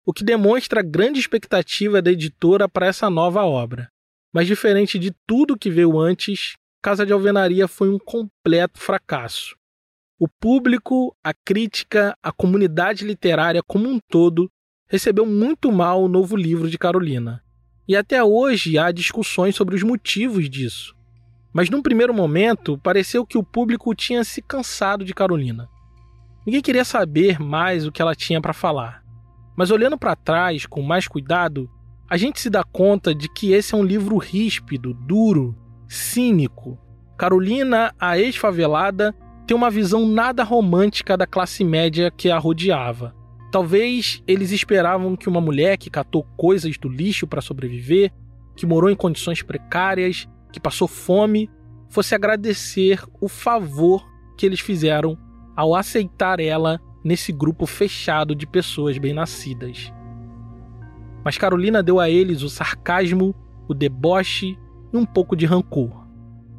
o 0.07 0.13
que 0.13 0.23
demonstra 0.23 0.79
a 0.79 0.85
grande 0.85 1.19
expectativa 1.19 2.01
da 2.01 2.13
editora 2.13 2.69
para 2.69 2.87
essa 2.87 3.11
nova 3.11 3.45
obra. 3.45 3.91
Mas 4.33 4.47
diferente 4.47 5.01
de 5.01 5.13
tudo 5.27 5.59
que 5.59 5.69
veio 5.69 5.99
antes, 5.99 6.55
Casa 6.81 7.05
de 7.05 7.13
Alvenaria 7.13 7.67
foi 7.67 7.91
um 7.91 7.99
completo 7.99 8.79
fracasso. 8.79 9.57
O 10.17 10.29
público, 10.29 11.15
a 11.25 11.35
crítica, 11.35 12.17
a 12.23 12.31
comunidade 12.31 13.05
literária 13.05 13.61
como 13.67 13.89
um 13.89 13.99
todo 14.09 14.49
recebeu 14.89 15.27
muito 15.27 15.73
mal 15.73 16.01
o 16.01 16.09
novo 16.09 16.37
livro 16.37 16.71
de 16.71 16.79
Carolina. 16.79 17.43
E 17.89 17.97
até 17.97 18.23
hoje 18.23 18.79
há 18.79 18.93
discussões 18.93 19.57
sobre 19.57 19.75
os 19.75 19.83
motivos 19.83 20.49
disso. 20.49 20.95
Mas 21.53 21.69
num 21.69 21.83
primeiro 21.83 22.15
momento, 22.15 22.79
pareceu 22.79 23.27
que 23.27 23.39
o 23.39 23.43
público 23.43 23.95
tinha 23.95 24.23
se 24.23 24.41
cansado 24.41 25.05
de 25.05 25.13
Carolina. 25.13 25.69
Ninguém 26.47 26.63
queria 26.63 26.85
saber 26.85 27.41
mais 27.41 27.87
o 27.87 27.91
que 27.91 28.01
ela 28.01 28.15
tinha 28.15 28.41
para 28.41 28.53
falar. 28.53 29.06
Mas 29.57 29.71
olhando 29.71 29.99
para 29.99 30.15
trás 30.15 30.67
com 30.67 30.83
mais 30.83 31.09
cuidado, 31.09 31.71
a 32.09 32.17
gente 32.17 32.41
se 32.41 32.51
dá 32.51 32.63
conta 32.63 33.15
de 33.15 33.29
que 33.29 33.53
esse 33.53 33.75
é 33.75 33.79
um 33.79 33.83
livro 33.83 34.19
ríspido, 34.19 34.93
duro, 34.93 35.57
cínico. 35.89 36.79
Carolina, 37.17 37.93
a 37.99 38.19
ex-favelada, 38.19 39.15
tem 39.47 39.57
uma 39.57 39.71
visão 39.71 40.07
nada 40.07 40.45
romântica 40.45 41.17
da 41.17 41.27
classe 41.27 41.65
média 41.65 42.11
que 42.11 42.31
a 42.31 42.39
rodeava. 42.39 43.15
Talvez 43.51 44.23
eles 44.27 44.51
esperavam 44.51 45.17
que 45.17 45.29
uma 45.29 45.41
mulher 45.41 45.79
que 45.79 45.89
catou 45.89 46.25
coisas 46.37 46.77
do 46.77 46.89
lixo 46.89 47.27
para 47.27 47.41
sobreviver, 47.41 48.13
que 48.55 48.67
morou 48.67 48.91
em 48.91 48.97
condições 48.97 49.43
precárias, 49.43 50.29
que 50.53 50.61
passou 50.61 50.87
fome, 50.87 51.51
fosse 51.89 52.15
agradecer 52.15 53.03
o 53.21 53.29
favor 53.29 54.07
que 54.37 54.45
eles 54.45 54.61
fizeram 54.61 55.17
ao 55.57 55.75
aceitar 55.75 56.41
ela 56.41 56.81
nesse 57.07 57.31
grupo 57.31 57.67
fechado 57.67 58.35
de 58.35 58.49
pessoas 58.49 58.99
bem-nascidas. 58.99 59.93
Mas 61.25 61.39
Carolina 61.39 61.81
deu 61.81 62.01
a 62.01 62.11
eles 62.11 62.43
o 62.43 62.49
sarcasmo, 62.49 63.33
o 63.69 63.73
deboche 63.73 64.59
e 64.93 64.97
um 64.97 65.07
pouco 65.07 65.37
de 65.37 65.47
rancor. 65.47 66.05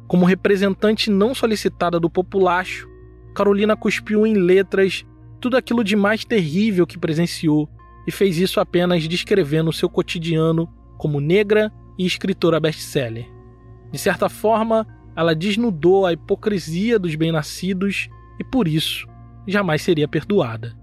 Como 0.06 0.24
representante 0.24 1.10
não 1.10 1.34
solicitada 1.34 2.00
do 2.00 2.08
populacho, 2.08 2.88
Carolina 3.34 3.76
cuspiu 3.76 4.26
em 4.26 4.32
letras 4.32 5.04
tudo 5.38 5.54
aquilo 5.54 5.84
de 5.84 5.94
mais 5.94 6.24
terrível 6.24 6.86
que 6.86 6.96
presenciou 6.96 7.68
e 8.06 8.10
fez 8.10 8.38
isso 8.38 8.58
apenas 8.58 9.06
descrevendo 9.06 9.70
seu 9.70 9.90
cotidiano 9.90 10.66
como 10.96 11.20
negra 11.20 11.70
e 11.98 12.06
escritora 12.06 12.58
best-seller. 12.58 13.30
De 13.92 13.98
certa 13.98 14.30
forma, 14.30 14.86
ela 15.14 15.34
desnudou 15.34 16.06
a 16.06 16.14
hipocrisia 16.14 16.98
dos 16.98 17.14
bem-nascidos 17.16 18.08
e 18.40 18.44
por 18.44 18.66
isso 18.66 19.06
jamais 19.50 19.82
seria 19.82 20.06
perdoada. 20.06 20.76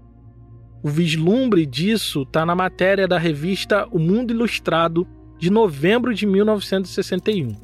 O 0.82 0.88
vislumbre 0.88 1.64
disso 1.64 2.22
está 2.22 2.44
na 2.44 2.54
matéria 2.54 3.08
da 3.08 3.18
revista 3.18 3.86
O 3.86 3.98
Mundo 3.98 4.32
Ilustrado 4.32 5.06
de 5.38 5.50
novembro 5.50 6.14
de 6.14 6.26
1961. 6.26 7.54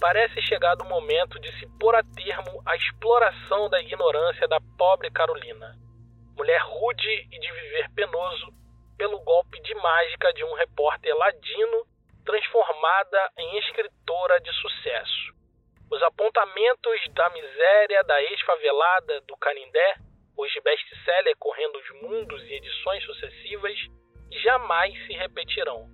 Parece 0.00 0.40
chegado 0.42 0.82
o 0.82 0.88
momento 0.88 1.40
de 1.40 1.50
se 1.58 1.66
pôr 1.80 1.94
a 1.94 2.02
termo 2.02 2.62
a 2.66 2.76
exploração 2.76 3.70
da 3.70 3.80
ignorância 3.80 4.46
da 4.48 4.60
pobre 4.76 5.10
Carolina, 5.10 5.78
mulher 6.36 6.60
rude 6.62 7.28
e 7.32 7.40
de 7.40 7.52
viver 7.52 7.90
penoso, 7.94 8.52
pelo 8.96 9.18
golpe 9.20 9.60
de 9.62 9.74
mágica 9.74 10.32
de 10.34 10.44
um 10.44 10.54
repórter 10.54 11.14
ladino 11.16 11.86
transformada 12.24 13.30
em 13.38 13.58
escritora 13.58 14.40
de 14.40 14.52
sucesso. 14.52 15.33
Os 15.94 16.02
apontamentos 16.02 17.00
da 17.12 17.30
miséria 17.30 18.02
da 18.02 18.20
ex-favelada 18.20 19.20
do 19.28 19.36
Canindé, 19.36 19.94
hoje 20.36 20.60
best-seller 20.60 21.36
correndo 21.38 21.78
os 21.78 22.02
mundos 22.02 22.42
e 22.50 22.54
edições 22.54 23.04
sucessivas, 23.04 23.78
jamais 24.42 24.92
se 25.06 25.12
repetirão. 25.12 25.88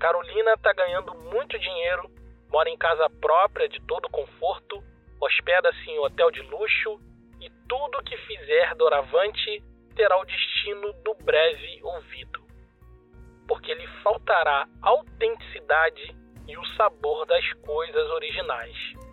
Carolina 0.00 0.54
está 0.54 0.72
ganhando 0.72 1.14
muito 1.30 1.58
dinheiro, 1.58 2.08
mora 2.48 2.70
em 2.70 2.78
casa 2.78 3.10
própria 3.20 3.68
de 3.68 3.78
todo 3.86 4.08
conforto, 4.08 4.82
hospeda-se 5.20 5.90
em 5.90 5.98
hotel 5.98 6.30
de 6.30 6.40
luxo 6.40 6.98
e 7.38 7.50
tudo 7.68 8.02
que 8.02 8.16
fizer 8.16 8.74
doravante 8.76 9.62
terá 9.94 10.16
o 10.16 10.24
destino 10.24 10.90
do 11.02 11.14
breve 11.22 11.80
ouvido 11.82 12.42
porque 13.46 13.74
lhe 13.74 13.86
faltará 14.02 14.66
autenticidade 14.80 16.16
e 16.48 16.56
o 16.56 16.64
sabor 16.76 17.26
das 17.26 17.52
coisas 17.54 18.10
originais. 18.10 19.03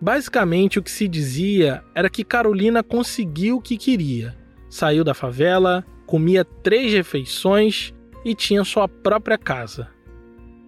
Basicamente, 0.00 0.78
o 0.78 0.82
que 0.82 0.90
se 0.90 1.06
dizia 1.06 1.84
era 1.94 2.08
que 2.08 2.24
Carolina 2.24 2.82
conseguiu 2.82 3.58
o 3.58 3.60
que 3.60 3.76
queria. 3.76 4.34
Saiu 4.70 5.04
da 5.04 5.12
favela, 5.12 5.84
comia 6.06 6.44
três 6.44 6.92
refeições 6.92 7.92
e 8.24 8.34
tinha 8.34 8.64
sua 8.64 8.88
própria 8.88 9.36
casa. 9.36 9.90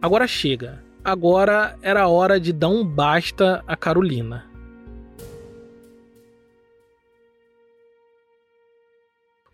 Agora 0.03 0.27
chega. 0.27 0.85
Agora 1.03 1.77
era 1.83 2.07
hora 2.07 2.39
de 2.39 2.53
dar 2.53 2.69
um 2.69 2.85
basta 2.85 3.65
a 3.67 3.75
Carolina. 3.75 4.49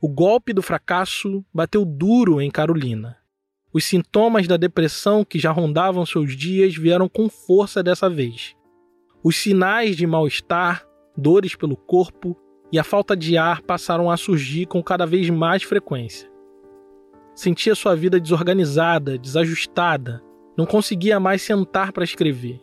O 0.01 0.09
golpe 0.09 0.53
do 0.53 0.61
fracasso 0.61 1.45
bateu 1.55 1.85
duro 1.85 2.41
em 2.41 2.51
Carolina. 2.51 3.17
Os 3.73 3.85
sintomas 3.85 4.47
da 4.47 4.57
depressão 4.57 5.25
que 5.25 5.38
já 5.38 5.51
rondavam 5.51 6.05
seus 6.05 6.37
dias 6.37 6.77
vieram 6.77 7.09
com 7.09 7.29
força 7.29 7.83
dessa 7.83 8.11
vez. 8.11 8.58
Os 9.22 9.37
sinais 9.37 9.96
de 9.96 10.07
mal-estar, 10.07 10.87
dores 11.16 11.54
pelo 11.54 11.76
corpo 11.76 12.37
e 12.70 12.78
a 12.78 12.85
falta 12.85 13.16
de 13.16 13.37
ar 13.37 13.62
passaram 13.62 14.11
a 14.11 14.16
surgir 14.16 14.66
com 14.66 14.83
cada 14.83 15.04
vez 15.04 15.28
mais 15.28 15.62
frequência. 15.62 16.31
Sentia 17.35 17.74
sua 17.74 17.96
vida 17.96 18.20
desorganizada, 18.20 19.18
desajustada, 19.18 20.22
não 20.57 20.66
conseguia 20.66 21.18
mais 21.18 21.42
sentar 21.42 21.92
para 21.92 22.04
escrever. 22.04 22.61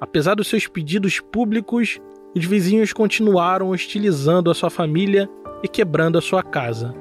Apesar 0.00 0.34
dos 0.34 0.46
seus 0.46 0.66
pedidos 0.66 1.20
públicos, 1.20 1.98
os 2.34 2.44
vizinhos 2.44 2.92
continuaram 2.92 3.70
hostilizando 3.70 4.50
a 4.50 4.54
sua 4.54 4.70
família 4.70 5.28
e 5.62 5.68
quebrando 5.68 6.16
a 6.16 6.22
sua 6.22 6.42
casa. 6.42 6.94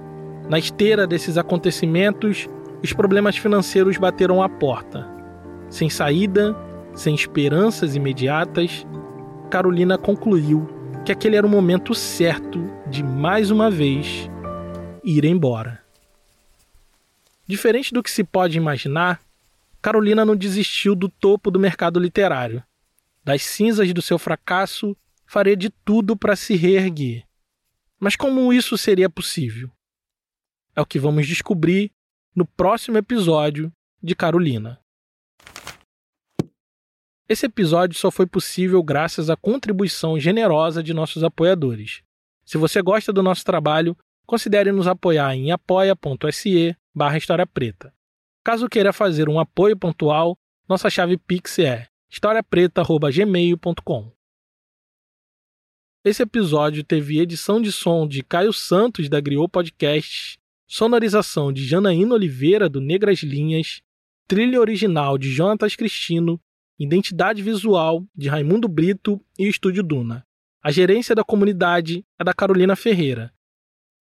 Na 0.49 0.59
esteira 0.59 1.05
desses 1.05 1.37
acontecimentos, 1.37 2.47
os 2.83 2.91
problemas 2.91 3.37
financeiros 3.37 3.97
bateram 3.97 4.41
à 4.41 4.49
porta. 4.49 5.07
Sem 5.69 5.89
saída, 5.89 6.55
sem 6.93 7.15
esperanças 7.15 7.95
imediatas, 7.95 8.85
Carolina 9.49 9.97
concluiu 9.97 10.67
que 11.05 11.11
aquele 11.11 11.35
era 11.35 11.47
o 11.47 11.49
momento 11.49 11.95
certo 11.95 12.59
de 12.89 13.03
mais 13.03 13.51
uma 13.51 13.71
vez 13.71 14.29
ir 15.03 15.25
embora. 15.25 15.83
Diferente 17.47 17.93
do 17.93 18.03
que 18.03 18.11
se 18.11 18.23
pode 18.23 18.57
imaginar, 18.57 19.21
Carolina 19.81 20.23
não 20.23 20.35
desistiu 20.35 20.93
do 20.93 21.09
topo 21.09 21.49
do 21.49 21.59
mercado 21.59 21.99
literário. 21.99 22.63
Das 23.23 23.43
cinzas 23.43 23.91
do 23.93 24.01
seu 24.01 24.19
fracasso, 24.19 24.95
faria 25.25 25.55
de 25.55 25.69
tudo 25.69 26.15
para 26.15 26.35
se 26.35 26.55
reerguer. 26.55 27.23
Mas 27.99 28.15
como 28.15 28.53
isso 28.53 28.77
seria 28.77 29.09
possível? 29.09 29.69
É 30.75 30.81
o 30.81 30.85
que 30.85 30.99
vamos 30.99 31.27
descobrir 31.27 31.91
no 32.35 32.45
próximo 32.45 32.97
episódio 32.97 33.71
de 34.01 34.15
Carolina. 34.15 34.78
Esse 37.29 37.45
episódio 37.45 37.95
só 37.95 38.09
foi 38.09 38.25
possível 38.25 38.81
graças 38.81 39.29
à 39.29 39.37
contribuição 39.37 40.19
generosa 40.19 40.81
de 40.81 40.95
nossos 40.95 41.23
apoiadores. 41.23 42.01
Se 42.43 42.57
você 42.57 42.81
gosta 42.81 43.13
do 43.13 43.21
nosso 43.21 43.45
trabalho, 43.45 43.95
considere 44.25 44.71
nos 44.71 44.87
apoiar 44.87 45.35
em 45.35 45.51
apoia.se 45.51 46.75
barra 46.91 47.19
História 47.19 47.45
Preta. 47.45 47.93
Caso 48.43 48.67
queira 48.67 48.91
fazer 48.91 49.29
um 49.29 49.39
apoio 49.39 49.77
pontual, 49.77 50.35
nossa 50.67 50.89
chave 50.89 51.17
Pix 51.17 51.59
é 51.59 51.87
historiapreta.gmail.com. 52.11 54.11
Esse 56.03 56.23
episódio 56.23 56.83
teve 56.83 57.19
edição 57.19 57.61
de 57.61 57.71
som 57.71 58.07
de 58.07 58.23
Caio 58.23 58.51
Santos, 58.51 59.07
da 59.07 59.21
Griot 59.21 59.51
Podcast, 59.51 60.39
sonorização 60.67 61.53
de 61.53 61.63
Janaína 61.63 62.15
Oliveira, 62.15 62.67
do 62.67 62.81
Negras 62.81 63.19
Linhas, 63.19 63.83
trilha 64.27 64.59
original 64.59 65.15
de 65.15 65.29
Jonatas 65.29 65.75
Cristino 65.75 66.41
Identidade 66.79 67.43
Visual, 67.43 68.05
de 68.15 68.29
Raimundo 68.29 68.69
Brito 68.69 69.19
e 69.37 69.49
Estúdio 69.49 69.83
Duna. 69.83 70.25
A 70.63 70.71
gerência 70.71 71.13
da 71.13 71.25
comunidade 71.25 72.05
é 72.17 72.23
da 72.23 72.33
Carolina 72.33 72.73
Ferreira. 72.73 73.33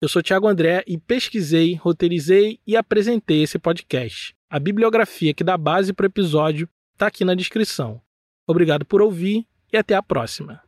Eu 0.01 0.07
sou 0.07 0.21
Tiago 0.21 0.47
André 0.47 0.81
e 0.87 0.97
pesquisei, 0.97 1.75
roteirizei 1.75 2.57
e 2.65 2.77
apresentei 2.77 3.43
esse 3.43 3.59
podcast. 3.59 4.33
A 4.49 4.57
bibliografia 4.57 5.33
que 5.33 5.43
dá 5.43 5.57
base 5.57 5.91
para 5.91 6.05
o 6.05 6.07
episódio 6.07 6.69
está 6.93 7.07
aqui 7.07 7.25
na 7.25 7.35
descrição. 7.35 8.01
Obrigado 8.47 8.85
por 8.85 9.01
ouvir 9.01 9.45
e 9.73 9.77
até 9.77 9.93
a 9.93 10.01
próxima. 10.01 10.61